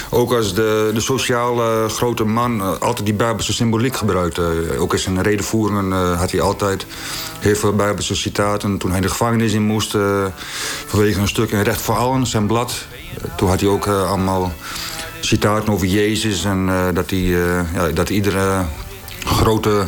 ook 0.10 0.34
als 0.34 0.54
de, 0.54 0.91
de 0.93 0.99
sociale 0.99 1.89
grote 1.89 2.23
man, 2.23 2.62
eh, 2.62 2.80
altijd 2.80 3.06
die 3.06 3.15
Bijbelse 3.15 3.54
symboliek 3.54 3.95
gebruikte. 3.95 4.65
Eh, 4.71 4.82
ook 4.82 4.93
in 4.93 4.99
zijn 4.99 5.21
redenvoeringen 5.21 6.15
had 6.17 6.32
hij 6.32 6.41
altijd 6.41 6.86
heel 7.39 7.56
veel 7.56 7.75
Bijbelse 7.75 8.15
citaten. 8.15 8.78
Toen 8.78 8.91
hij 8.91 9.01
de 9.01 9.10
gevangenis 9.10 9.54
in 9.54 9.63
moest, 9.63 9.97
vanwege 10.86 11.19
een 11.19 11.28
stuk 11.28 11.51
in 11.51 11.62
Recht 11.62 11.82
voor 11.82 11.95
Allen, 11.95 12.28
zijn 12.28 12.47
blad. 12.47 12.86
toen 13.38 13.49
had 13.49 13.60
hij 13.60 13.69
ook 13.69 13.88
allemaal 13.88 14.54
citaten 15.19 15.73
over 15.73 15.88
Jezus 15.88 16.45
en 16.45 16.69
dat, 16.93 17.10
hij, 17.10 17.19
ja, 17.19 17.88
dat 17.93 18.10
iedere 18.10 18.65
grote 19.25 19.86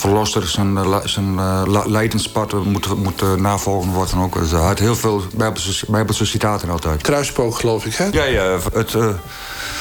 verlosser 0.00 0.48
zijn, 0.48 0.76
eh, 0.76 0.96
zijn 1.04 1.38
eh, 1.38 1.62
la- 1.66 1.86
leidenspad 1.86 2.64
moet, 2.64 2.96
moet 3.02 3.22
eh, 3.22 3.34
navolgen 3.34 3.90
worden. 3.92 4.18
Ook. 4.18 4.38
Dus 4.38 4.50
hij 4.50 4.60
had 4.60 4.78
heel 4.78 4.96
veel 4.96 5.22
Bijbelse, 5.34 5.84
Bijbelse 5.88 6.26
citaten 6.26 6.70
altijd. 6.70 7.02
Kruispook, 7.02 7.54
geloof 7.54 7.84
ik, 7.86 7.94
hè? 7.94 8.08
Ja, 8.12 8.24
ja. 8.24 8.58
Het 8.72 8.92
uh, 8.92 9.06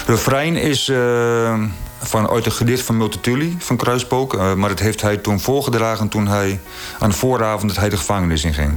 refrein 0.06 0.56
is 0.56 0.88
uh, 0.88 1.54
van, 2.00 2.30
uit 2.30 2.46
een 2.46 2.52
gedicht 2.52 2.86
van 2.86 2.98
Multatuli, 2.98 3.56
van 3.60 3.78
Kruispook. 3.78 4.34
Uh, 4.34 4.54
maar 4.54 4.70
dat 4.70 4.80
heeft 4.80 5.02
hij 5.02 5.18
toen 5.18 5.40
voorgedragen 5.40 6.08
toen 6.08 6.28
hij 6.28 6.60
aan 7.00 7.10
de 7.10 7.16
vooravond 7.16 7.68
dat 7.70 7.80
hij 7.80 7.90
de 7.90 7.98
gevangenis 7.98 8.44
inging. 8.44 8.74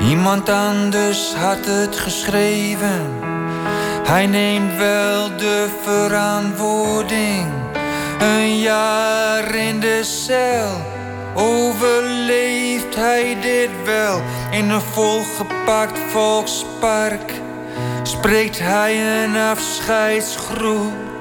Iemand 0.00 0.48
anders 0.48 1.34
had 1.34 1.66
het 1.66 1.96
geschreven. 1.96 3.00
Hij 4.04 4.26
neemt 4.26 4.76
wel 4.76 5.36
de 5.36 5.68
verantwoording. 5.82 7.63
Een 8.24 8.58
jaar 8.58 9.54
in 9.54 9.80
de 9.80 10.00
cel. 10.02 10.68
Overleeft 11.34 12.94
hij 12.94 13.36
dit 13.40 13.70
wel? 13.84 14.22
In 14.50 14.70
een 14.70 14.80
volgepakt 14.80 15.98
volkspark 15.98 17.32
spreekt 18.02 18.58
hij 18.58 19.22
een 19.24 19.36
afscheidsgroet. 19.36 21.13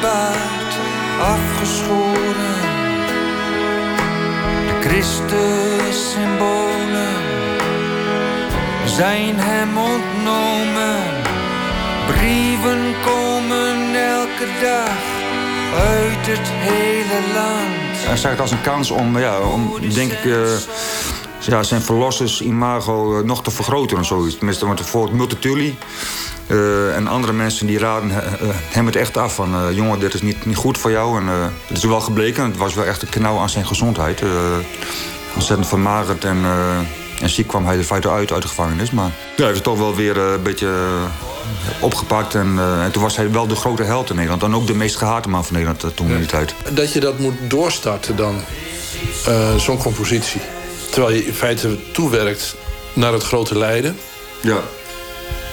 Baard 0.00 0.74
afgeschoren. 1.20 2.60
De 4.66 4.74
Christus-symbolen 4.80 7.14
zijn 8.86 9.38
hem 9.38 9.78
ontnomen. 9.78 11.02
Brieven 12.06 12.94
komen 13.04 13.94
elke 13.94 14.46
dag 14.60 14.90
uit 15.78 16.26
het 16.26 16.48
hele 16.50 17.32
land. 17.34 18.06
Hij 18.06 18.16
zag 18.16 18.40
als 18.40 18.50
een 18.50 18.62
kans 18.62 18.90
om, 18.90 19.18
ja, 19.18 19.40
om 19.40 19.72
denk 19.94 20.12
ik, 20.12 20.24
uh, 20.24 20.48
ja, 21.40 21.62
zijn 21.62 21.82
verlossers-imago 21.82 23.18
uh, 23.18 23.24
nog 23.24 23.42
te 23.42 23.50
vergroten 23.50 23.96
en 23.96 24.04
zoiets. 24.04 24.36
Tenminste, 24.36 24.66
want 24.66 24.80
voor 24.80 25.14
Multatuli 25.14 25.78
uh, 26.46 26.96
en 26.96 27.06
andere 27.06 27.32
mensen 27.32 27.66
die 27.66 27.78
raden 27.78 28.10
hem 28.50 28.86
het 28.86 28.96
echt 28.96 29.16
af 29.16 29.34
van... 29.34 29.74
jongen, 29.74 29.98
dit 29.98 30.14
is 30.14 30.22
niet, 30.22 30.46
niet 30.46 30.56
goed 30.56 30.78
voor 30.78 30.90
jou. 30.90 31.20
En 31.20 31.52
het 31.66 31.76
is 31.76 31.84
wel 31.84 32.00
gebleken, 32.00 32.44
het 32.44 32.56
was 32.56 32.74
wel 32.74 32.84
echt 32.84 33.02
een 33.02 33.08
knauw 33.08 33.38
aan 33.38 33.50
zijn 33.50 33.66
gezondheid. 33.66 34.22
ontzettend 35.34 35.68
vermagerd 35.68 36.24
en, 36.24 36.44
en 37.20 37.28
ziek 37.28 37.46
kwam 37.46 37.66
hij 37.66 37.78
er 37.78 37.84
feite 37.84 38.10
uit, 38.10 38.32
uit 38.32 38.42
de 38.42 38.48
gevangenis. 38.48 38.90
Maar 38.90 39.10
ja, 39.36 39.44
hij 39.44 39.52
is 39.52 39.60
toch 39.60 39.78
wel 39.78 39.94
weer 39.94 40.16
een 40.16 40.42
beetje 40.42 40.68
opgepakt. 41.80 42.34
En, 42.34 42.54
uh, 42.54 42.84
en, 42.84 42.90
toen 42.92 43.02
was 43.02 43.16
hij 43.16 43.30
wel 43.30 43.46
de 43.46 43.54
grote 43.54 43.82
held 43.82 44.08
in 44.08 44.14
Nederland. 44.14 44.40
Dan 44.40 44.54
ook 44.54 44.66
de 44.66 44.74
meest 44.74 44.96
gehate 44.96 45.28
man 45.28 45.44
van 45.44 45.52
Nederland 45.52 45.84
uh, 45.84 45.90
toen 45.90 46.10
in 46.10 46.16
die 46.16 46.26
tijd. 46.26 46.54
Dat 46.72 46.92
je 46.92 47.00
dat 47.00 47.18
moet 47.18 47.34
doorstarten 47.48 48.16
dan, 48.16 48.40
uh, 49.28 49.54
zo'n 49.56 49.78
compositie. 49.78 50.40
Terwijl 50.90 51.14
je 51.14 51.26
in 51.26 51.34
feite 51.34 51.92
toewerkt 51.92 52.54
naar 52.92 53.12
het 53.12 53.22
grote 53.22 53.58
lijden. 53.58 53.98
Ja. 54.40 54.60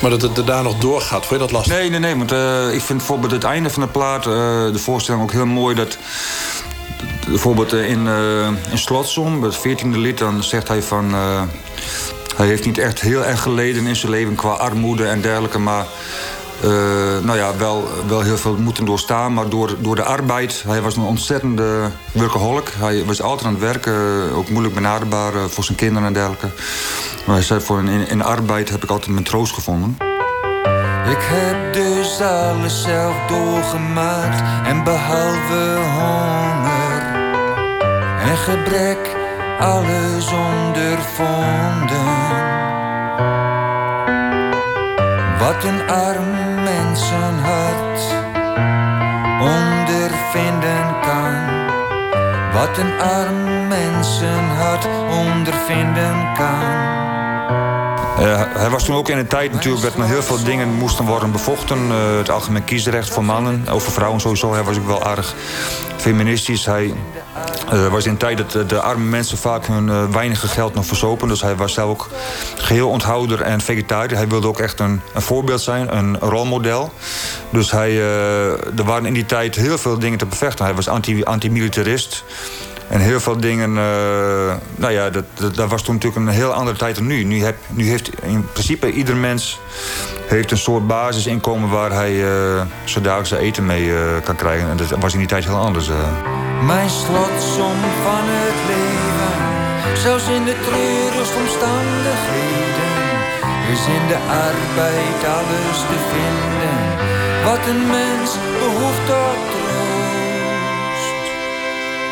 Maar 0.02 0.10
dat 0.10 0.22
het 0.22 0.36
daarna 0.36 0.62
nog 0.62 0.78
doorgaat, 0.78 1.26
vond 1.26 1.30
je 1.30 1.48
dat 1.48 1.52
lastig? 1.52 1.74
Nee, 1.74 1.90
nee, 1.90 2.00
nee. 2.00 2.16
Want 2.16 2.32
uh, 2.32 2.74
ik 2.74 2.82
vind 2.82 2.98
bijvoorbeeld 2.98 3.32
het 3.32 3.44
einde 3.44 3.70
van 3.70 3.82
de 3.82 3.88
plaat, 3.88 4.26
uh, 4.26 4.34
de 4.72 4.80
voorstelling 4.80 5.24
ook 5.24 5.32
heel 5.32 5.46
mooi. 5.46 5.76
Dat 5.76 5.98
bijvoorbeeld 7.28 7.74
in, 7.74 8.06
uh, 8.06 8.48
in 8.72 8.78
Slotsom, 8.78 9.44
het 9.44 9.58
14e 9.58 9.88
lied, 9.88 10.18
dan 10.18 10.44
zegt 10.44 10.68
hij 10.68 10.82
van. 10.82 11.14
hij 12.36 12.48
heeft 12.48 12.66
niet 12.66 12.78
echt 12.78 13.02
heel 13.02 13.26
erg 13.26 13.42
geleden 13.42 13.88
in 13.88 13.96
zijn 13.96 14.12
leven 14.12 14.36
qua 14.36 14.52
armoede 14.52 15.08
en 15.08 15.22
dergelijke, 15.22 15.60
maar. 15.60 15.86
Uh, 16.64 16.70
nou 17.24 17.38
ja, 17.38 17.58
wel, 17.58 17.88
wel 18.08 18.22
heel 18.22 18.38
veel 18.38 18.56
moeten 18.56 18.86
doorstaan, 18.86 19.34
maar 19.34 19.50
door, 19.50 19.76
door 19.80 19.96
de 19.96 20.04
arbeid. 20.04 20.64
Hij 20.68 20.82
was 20.82 20.96
een 20.96 21.04
ontzettende 21.04 21.90
workaholic. 22.12 22.72
Hij 22.78 23.06
was 23.06 23.22
altijd 23.22 23.48
aan 23.48 23.54
het 23.54 23.62
werken, 23.62 23.96
ook 24.36 24.50
moeilijk 24.50 24.76
benaderbaar 24.76 25.50
voor 25.50 25.64
zijn 25.64 25.78
kinderen 25.78 26.08
en 26.08 26.14
dergelijke. 26.14 26.50
Maar 27.26 27.36
hij 27.36 27.44
zei, 27.44 27.62
voor 27.62 27.80
in, 27.80 28.08
in 28.08 28.24
arbeid 28.24 28.70
heb 28.70 28.84
ik 28.84 28.90
altijd 28.90 29.12
mijn 29.12 29.24
troost 29.24 29.54
gevonden. 29.54 29.98
Ik 31.10 31.22
heb 31.22 31.74
dus 31.74 32.22
alles 32.22 32.82
zelf 32.82 33.16
doorgemaakt 33.28 34.68
en 34.68 34.84
behalve 34.84 35.80
honger 35.96 37.02
en 38.20 38.38
gebrek 38.38 39.16
alles 39.60 40.32
ondervonden. 40.32 40.96
Wat 45.40 45.64
een 45.64 45.90
arm 45.90 46.47
mensenhart 46.98 48.02
ondervinden 49.40 51.00
kan. 51.02 51.66
Wat 52.54 52.78
een 52.78 53.00
arm 53.00 53.68
mensenhart 53.68 54.88
ondervinden 55.10 56.34
kan. 56.34 56.96
Uh, 58.20 58.42
hij 58.54 58.70
was 58.70 58.86
toen 58.86 58.96
ook 58.96 59.10
in 59.10 59.18
een 59.18 59.28
tijd 59.28 59.52
natuurlijk 59.52 59.84
dat 59.84 59.96
er 59.96 60.04
heel 60.04 60.24
veel 60.24 60.44
dingen 60.44 60.74
moesten 60.74 61.06
worden 61.06 61.32
bevochten. 61.32 61.78
Uh, 61.88 62.18
het 62.18 62.30
algemeen 62.30 62.64
kiesrecht 62.64 63.10
voor 63.10 63.24
mannen, 63.24 63.68
over 63.70 63.92
vrouwen 63.92 64.20
sowieso. 64.20 64.54
Hij 64.54 64.64
was 64.64 64.78
ook 64.78 64.88
wel 64.88 65.04
aardig 65.04 65.36
feministisch. 65.98 66.66
Hij 66.66 66.94
uh, 67.74 67.88
was 67.88 68.06
in 68.06 68.18
tijd 68.18 68.38
dat 68.38 68.70
de 68.70 68.82
arme 68.82 69.06
mensen 69.06 69.38
vaak 69.38 69.66
hun 69.66 70.12
weinige 70.12 70.48
geld 70.48 70.74
nog 70.74 70.86
verzopen. 70.86 71.28
Dus 71.28 71.42
hij 71.42 71.56
was 71.56 71.74
zelf 71.74 71.90
ook 71.90 72.10
geheel 72.58 72.90
onthouder 72.90 73.42
en 73.42 73.62
vegetariër. 73.62 74.18
Hij 74.18 74.28
wilde 74.28 74.48
ook 74.48 74.60
echt 74.60 74.80
een, 74.80 75.02
een 75.14 75.22
voorbeeld 75.22 75.62
zijn, 75.62 75.98
een 75.98 76.20
rolmodel. 76.20 76.94
Dus 77.50 77.72
hij, 77.72 78.02
er 78.78 78.84
waren 78.84 79.06
in 79.06 79.14
die 79.14 79.26
tijd 79.26 79.56
heel 79.56 79.78
veel 79.78 80.00
dingen 80.00 80.18
te 80.18 80.26
bevechten. 80.26 80.66
Hij 80.66 80.74
was 80.74 80.88
anti-militarist. 80.88 82.24
Anti 82.28 82.68
en 82.88 83.00
heel 83.00 83.20
veel 83.20 83.40
dingen, 83.40 83.74
nou 84.76 84.94
ja, 84.94 85.10
dat, 85.10 85.24
dat, 85.56 85.70
was 85.70 85.82
toen 85.82 85.94
natuurlijk 85.94 86.26
een 86.26 86.34
heel 86.34 86.54
andere 86.54 86.78
tijd 86.78 86.96
dan 86.96 87.08
nu. 87.08 87.24
Nu, 87.24 87.44
heb, 87.44 87.56
nu 87.68 87.90
heeft 87.90 88.10
in 88.22 88.48
principe 88.52 88.92
ieder 88.92 89.16
mens 89.16 89.60
heeft 90.28 90.52
een 90.52 90.58
soort 90.58 90.88
basisinkomen 90.88 91.70
waar 91.70 91.92
hij 91.92 92.14
uh, 92.14 92.62
zijn 93.24 93.42
eten 93.42 93.66
mee 93.66 93.92
kan 94.24 94.36
krijgen. 94.36 94.70
En 94.70 94.78
dat 94.78 94.90
was 95.00 95.14
in 95.14 95.20
die 95.20 95.28
tijd 95.28 95.46
heel 95.46 95.56
anders. 95.56 95.90
Mijn 96.66 96.90
slotsom 96.90 97.80
van 98.04 98.26
het 98.40 98.60
leven, 98.72 99.36
zelfs 99.98 100.28
in 100.28 100.44
de 100.46 100.56
treurigste 100.68 101.38
omstandigheden, 101.38 102.92
is 103.74 103.84
in 103.98 104.08
de 104.08 104.20
arbeid 104.46 105.20
alles 105.38 105.80
te 105.90 106.00
vinden. 106.12 106.78
Wat 107.44 107.68
een 107.68 107.88
mens 107.88 108.30
behoeft 108.60 109.06
tot 109.06 109.56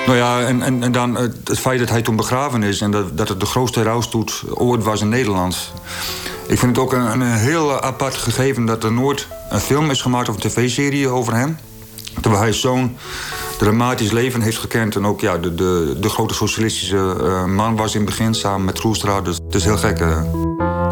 nou 0.05 0.17
ja, 0.17 0.41
en, 0.41 0.84
en, 0.84 0.91
dan 0.91 1.15
het, 1.15 1.36
het, 1.43 1.60
feit 1.60 1.79
dat 1.79 1.89
hij 1.89 2.01
toen 2.01 2.15
begraven 2.15 2.63
is... 2.63 2.81
en 2.81 2.91
dat, 2.91 3.17
dat 3.17 3.27
het 3.27 3.39
de 3.39 3.45
grootste 3.45 3.84
rouwstoet 3.84 4.43
ooit 4.53 4.84
was 4.84 5.01
in 5.01 5.10
Nederland. 5.10 5.73
Ik 6.47 6.60
vind 6.60 6.75
het 6.75 6.86
ook 6.86 6.93
een, 6.93 7.21
een 7.21 7.34
heel 7.34 7.81
apart 7.81 8.15
gegeven 8.15 8.65
dat 8.65 8.84
er 8.84 8.91
nooit 8.91 9.27
een 9.49 9.60
film 9.60 9.89
is 9.89 10.01
gemaakt... 10.01 10.29
of 10.29 10.36
een 10.36 10.49
tv-serie 10.49 11.08
over 11.08 11.34
hem. 11.34 11.58
Terwijl 12.21 12.43
hij 12.43 12.53
zo'n 12.53 12.97
dramatisch 13.58 14.12
leven 14.12 14.41
heeft 14.41 14.58
gekend... 14.58 14.96
en 14.96 15.06
ook 15.06 15.22
ja, 15.22 15.38
de, 15.38 15.56
de, 15.56 15.96
de 16.00 16.10
grote 16.10 16.34
socialistische 16.34 17.15
uh, 17.22 17.46
man 17.46 17.76
was 17.76 17.94
in 17.94 18.02
het 18.02 18.10
begin 18.10 18.34
samen 18.34 18.65
met 18.65 18.76
Troelstra. 18.76 19.22
Dus 19.22 19.38
het 19.46 19.56
is 19.56 19.63
heel 19.63 19.78
gek. 19.78 20.00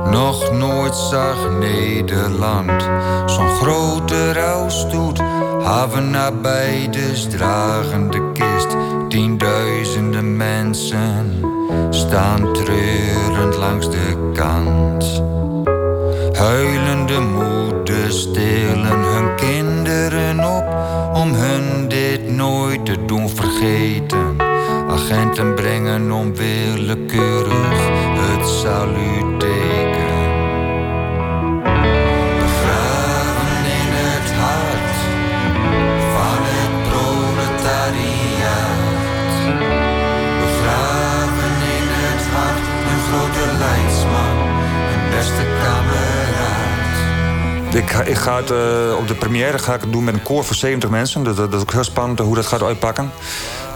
Nog 0.10 0.52
nooit 0.52 0.96
zag 0.96 1.50
Nederland 1.60 2.84
zo'n 3.26 3.50
grote 3.50 4.34
rouwstoet... 4.34 5.22
Haven 5.64 6.10
nabij, 6.10 6.88
dus 6.92 7.28
dragen 7.30 8.12
de 8.12 8.32
kist 8.32 8.76
Tienduizenden 9.10 10.38
mensen 10.38 11.44
staan 11.90 12.54
treurend 12.54 13.58
langs 13.58 13.90
de 13.90 14.32
kant. 14.34 15.24
Huilende 16.38 17.20
moeders 17.20 18.22
stelen 18.22 18.53
te 22.94 23.06
doen 23.06 23.30
vergeten. 23.30 24.38
Agenten 24.88 25.56
brengen 25.56 26.12
onwillekeurig 26.12 27.90
het 28.18 28.48
saluteken. 28.48 29.33
Ik, 47.74 47.92
ik 47.92 48.18
ga 48.18 48.36
het, 48.36 48.52
uh, 48.52 48.98
op 48.98 49.08
de 49.08 49.16
première 49.16 49.60
ga 49.60 49.74
ik 49.74 49.82
het 49.82 49.92
doen 49.92 50.04
met 50.04 50.14
een 50.14 50.24
koor 50.24 50.44
van 50.44 50.56
70 50.56 50.90
mensen. 50.90 51.24
Dat, 51.24 51.36
dat, 51.36 51.54
is 51.54 51.62
ook 51.62 51.72
heel 51.72 51.84
spannend 51.84 52.20
hoe 52.20 52.36
dat 52.36 52.46
gaat 52.46 52.64
uitpakken. 52.64 53.12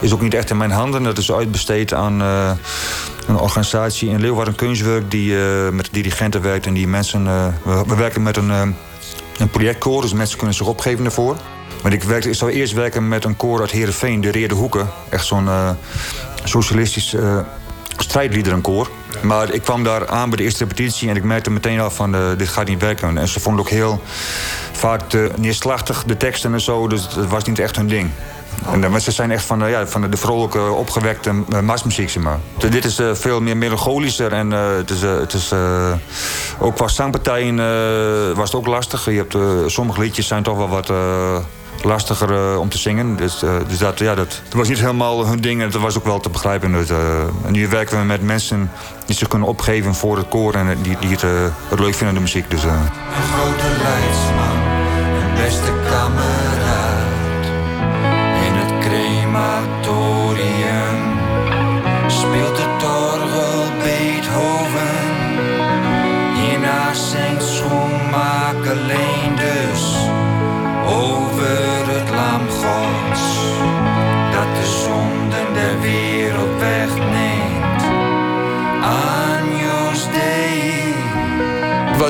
Is 0.01 0.13
ook 0.13 0.21
niet 0.21 0.33
echt 0.33 0.49
in 0.49 0.57
mijn 0.57 0.71
handen. 0.71 1.03
Dat 1.03 1.17
is 1.17 1.31
uitbesteed 1.31 1.93
aan 1.93 2.21
uh, 2.21 2.51
een 3.27 3.38
organisatie 3.38 4.10
in 4.10 4.19
Leeuwarden 4.19 4.55
Kunstwerk... 4.55 5.12
die 5.12 5.31
uh, 5.31 5.69
met 5.69 5.89
dirigenten 5.91 6.41
werkt 6.41 6.65
en 6.65 6.73
die 6.73 6.88
mensen... 6.88 7.23
We, 7.63 7.83
we, 7.88 7.95
werken 7.95 8.23
met 8.23 8.38
een, 8.38 8.49
een 9.38 9.49
projectkoor, 9.51 10.01
dus 10.01 10.13
mensen 10.13 10.38
kunnen 10.38 10.55
zich 10.55 10.67
opgeven 10.67 11.03
daarvoor. 11.03 11.36
Maar 11.83 11.93
ik, 11.93 12.03
werk, 12.03 12.25
ik 12.25 12.36
zou 12.36 12.51
eerst 12.51 12.73
werken 12.73 13.07
met 13.07 13.23
een 13.23 13.36
koor 13.36 13.60
uit 13.60 13.71
Heerenveen, 13.71 14.21
de 14.21 14.31
Reerde 14.31 14.55
Hoeken. 14.55 14.89
Echt 15.10 15.25
zo'n 15.25 15.49
socialistisch 16.43 17.15
strijdliederenkoor. 17.97 18.89
Maar 19.21 19.53
ik 19.53 19.62
kwam 19.62 19.84
daar 19.84 20.08
aan 20.08 20.30
bij 20.30 20.38
de 20.38 20.43
eerste 20.43 20.63
repetitie 20.63 21.10
en 21.10 21.15
ik 21.15 21.23
merkte 21.23 21.49
meteen 21.49 21.80
al 21.80 21.91
van 21.91 22.15
uh, 22.15 22.21
dit 22.38 22.47
gaat 22.47 22.67
niet 22.67 22.82
werken. 22.82 23.17
En 23.17 23.27
ze 23.27 23.39
vonden 23.39 23.62
ook 23.62 23.69
heel 23.69 24.01
vaak 24.71 25.01
neerslachtig, 25.36 26.03
de 26.03 26.17
teksten 26.17 26.53
en 26.53 26.62
zo. 26.62 26.88
Dus 26.88 27.08
het 27.15 27.30
was 27.30 27.43
niet 27.43 27.60
echt 27.60 27.75
hun 27.75 27.88
ding. 27.88 28.10
En 28.71 29.01
ze 29.01 29.12
zijn 29.12 29.32
echt 29.32 29.45
van, 29.45 29.63
uh, 29.63 29.69
ja, 29.69 29.88
van 29.88 30.10
de 30.10 30.17
vrolijke, 30.17 30.71
opgewekte 30.71 31.43
uh, 31.49 31.60
marsmuziek, 31.60 32.10
zeg 32.10 32.23
maar. 32.23 32.39
Dit 32.69 32.86
is 32.86 32.99
veel 33.13 33.41
meer 33.41 33.58
melancholischer 33.58 34.34
en 34.34 34.51
het 34.51 34.89
is, 34.89 35.01
het 35.01 35.34
is 35.34 35.51
ook 36.60 36.75
qua 36.75 36.88
zangpartijen 36.88 37.56
was 38.36 38.51
het 38.51 38.60
ook 38.60 38.67
lastig. 38.67 39.06
Je 39.06 39.25
hebt, 39.27 39.71
sommige 39.71 40.01
liedjes 40.01 40.27
zijn 40.27 40.43
toch 40.43 40.58
wel 40.58 40.69
wat 40.69 40.91
lastiger 41.83 42.51
uh, 42.51 42.59
om 42.59 42.69
te 42.69 42.77
zingen. 42.77 43.15
Dus, 43.15 43.43
uh, 43.43 43.55
dus 43.67 43.77
dat, 43.77 43.99
ja, 43.99 44.15
dat, 44.15 44.41
dat, 44.43 44.53
was 44.53 44.67
niet 44.67 44.79
helemaal 44.79 45.27
hun 45.27 45.41
ding 45.41 45.61
en 45.61 45.69
dat 45.69 45.81
was 45.81 45.97
ook 45.97 46.05
wel 46.05 46.19
te 46.19 46.29
begrijpen. 46.29 46.71
Dus, 46.71 46.89
uh, 46.89 46.97
en 47.45 47.51
nu 47.51 47.67
werken 47.67 47.99
we 47.99 48.05
met 48.05 48.21
mensen 48.21 48.71
die 49.05 49.15
zich 49.15 49.27
kunnen 49.27 49.47
opgeven 49.47 49.95
voor 49.95 50.17
het 50.17 50.27
koor 50.27 50.53
en 50.53 50.81
die, 50.81 50.97
die 50.99 51.09
het, 51.09 51.21
het 51.67 51.79
leuk 51.79 51.95
vinden, 51.95 52.15
de 52.15 52.21
muziek. 52.21 52.49
Dus, 52.49 52.63
Een 52.63 52.69
grote 52.69 53.67
leidsman, 53.83 54.57
een 55.23 55.43
beste 55.43 55.71
kameraad. 55.89 56.87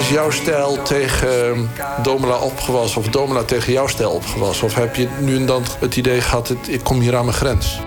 Was 0.08 0.16
jouw 0.16 0.32
stijl 0.32 0.82
tegen 0.82 1.70
Domela 2.04 2.38
opgewassen 2.38 3.02
of 3.02 3.08
Domela 3.08 3.44
tegen 3.44 3.74
jouw 3.74 3.88
stijl 3.88 4.10
opgewassen? 4.10 4.66
Of 4.66 4.76
heb 4.76 4.96
je 4.96 5.08
nu 5.20 5.36
en 5.36 5.46
dan 5.46 5.64
het 5.80 5.96
idee 5.96 6.22
gehad, 6.22 6.54
ik 6.68 6.84
kom 6.84 7.00
hier 7.00 7.16
aan 7.16 7.26
mijn 7.26 7.38
grens? 7.38 7.80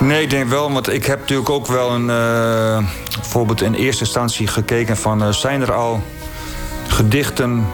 Nee, 0.00 0.22
ik 0.22 0.30
denk 0.30 0.48
wel, 0.48 0.72
want 0.72 0.92
ik 0.92 1.04
heb 1.04 1.18
natuurlijk 1.18 1.50
ook 1.50 1.66
wel 1.66 1.90
een 1.90 2.08
uh, 2.08 2.88
voorbeeld 3.22 3.62
in 3.62 3.74
eerste 3.74 4.04
instantie 4.04 4.46
gekeken 4.46 4.96
van 4.96 5.22
uh, 5.22 5.28
zijn 5.28 5.60
er 5.60 5.72
al 5.72 6.02
gedichten 6.88 7.66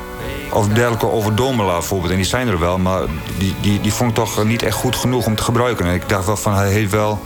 of 0.53 0.69
dergelijke 0.69 1.11
over 1.11 1.35
Domela 1.35 1.73
bijvoorbeeld. 1.73 2.11
En 2.11 2.17
die 2.17 2.27
zijn 2.27 2.49
er 2.49 2.59
wel, 2.59 2.79
maar 2.79 3.03
die, 3.39 3.55
die, 3.61 3.81
die 3.81 3.93
vond 3.93 4.11
ik 4.11 4.17
toch 4.17 4.45
niet 4.45 4.63
echt 4.63 4.77
goed 4.77 4.97
genoeg 4.97 5.27
om 5.27 5.35
te 5.35 5.43
gebruiken. 5.43 5.87
En 5.87 5.95
ik 5.95 6.09
dacht 6.09 6.27
wel 6.27 6.37
van, 6.37 6.55
hij 6.55 6.71
heeft 6.71 6.91
wel... 6.91 7.21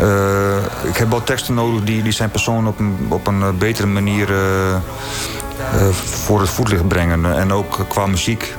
Uh, 0.00 0.56
ik 0.84 0.96
heb 0.96 1.10
wel 1.10 1.22
teksten 1.22 1.54
nodig 1.54 1.84
die, 1.84 2.02
die 2.02 2.12
zijn 2.12 2.30
persoon 2.30 2.66
op 2.66 2.78
een, 2.78 3.06
op 3.08 3.26
een 3.26 3.58
betere 3.58 3.86
manier 3.86 4.28
voor 5.92 6.40
het 6.40 6.50
voetlicht 6.50 6.88
brengen. 6.88 7.36
En 7.38 7.52
ook 7.52 7.84
qua 7.88 8.06
muziek. 8.06 8.54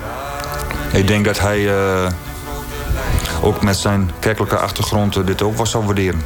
Ik 0.91 1.07
denk 1.07 1.25
dat 1.25 1.39
hij 1.39 1.69
ook 3.41 3.63
met 3.63 3.77
zijn 3.77 4.11
kerkelijke 4.19 4.57
achtergrond 4.57 5.27
dit 5.27 5.41
ook 5.41 5.55
wel 5.55 5.65
zou 5.65 5.85
waarderen. 5.85 6.21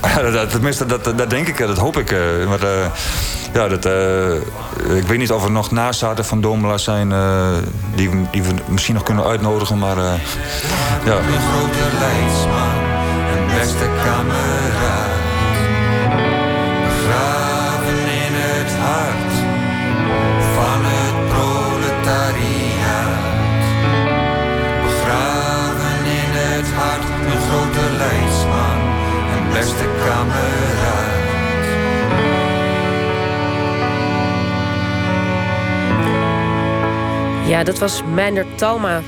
Tenminste, 0.50 0.86
dat, 0.86 1.04
dat 1.04 1.30
denk 1.30 1.48
ik, 1.48 1.58
dat 1.58 1.78
hoop 1.78 1.96
ik. 1.96 2.10
Maar, 2.48 2.60
ja, 3.52 3.68
dat, 3.68 3.84
ik 4.96 5.06
weet 5.06 5.18
niet 5.18 5.32
of 5.32 5.44
er 5.44 5.50
nog 5.50 5.70
nazaten 5.70 6.24
van 6.24 6.40
Domela 6.40 6.78
zijn 6.78 7.08
die, 7.94 8.10
die, 8.30 8.42
we 8.42 8.54
misschien 8.66 8.94
nog 8.94 9.02
kunnen 9.02 9.24
uitnodigen, 9.24 9.78
maar 9.78 9.96
ja. 9.96 11.16
Een 11.16 11.40
grote 11.40 11.96
leidsman, 11.98 12.76
een 13.36 13.58
beste 13.58 13.88
kameraad. 14.04 14.55
Ja, 37.46 37.64
dat 37.64 37.78
was 37.78 38.02
Meijner 38.04 38.46
Talma. 38.54 39.02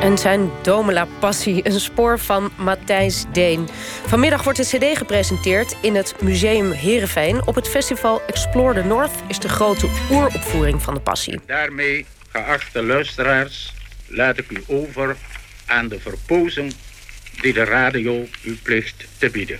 En 0.00 0.18
zijn 0.18 0.50
Domela-passie, 0.62 1.66
een 1.66 1.80
spoor 1.80 2.18
van 2.18 2.50
Matthijs 2.56 3.24
Deen. 3.32 3.68
Vanmiddag 4.06 4.42
wordt 4.44 4.58
de 4.70 4.78
cd 4.78 4.98
gepresenteerd 4.98 5.76
in 5.82 5.94
het 5.94 6.22
Museum 6.22 6.70
Heerenveen. 6.70 7.46
Op 7.46 7.54
het 7.54 7.68
festival 7.68 8.22
Explore 8.26 8.80
the 8.80 8.86
North 8.86 9.10
is 9.28 9.38
de 9.38 9.48
grote 9.48 9.88
oeropvoering 10.10 10.82
van 10.82 10.94
de 10.94 11.00
passie. 11.00 11.40
Daarmee, 11.46 12.06
geachte 12.28 12.82
luisteraars, 12.82 13.72
laat 14.06 14.38
ik 14.38 14.50
u 14.50 14.62
over 14.66 15.16
aan 15.66 15.88
de 15.88 16.00
verpozing 16.00 16.74
die 17.40 17.52
de 17.52 17.64
radio 17.64 18.26
u 18.42 18.58
plicht 18.62 19.04
te 19.18 19.30
bieden. 19.30 19.58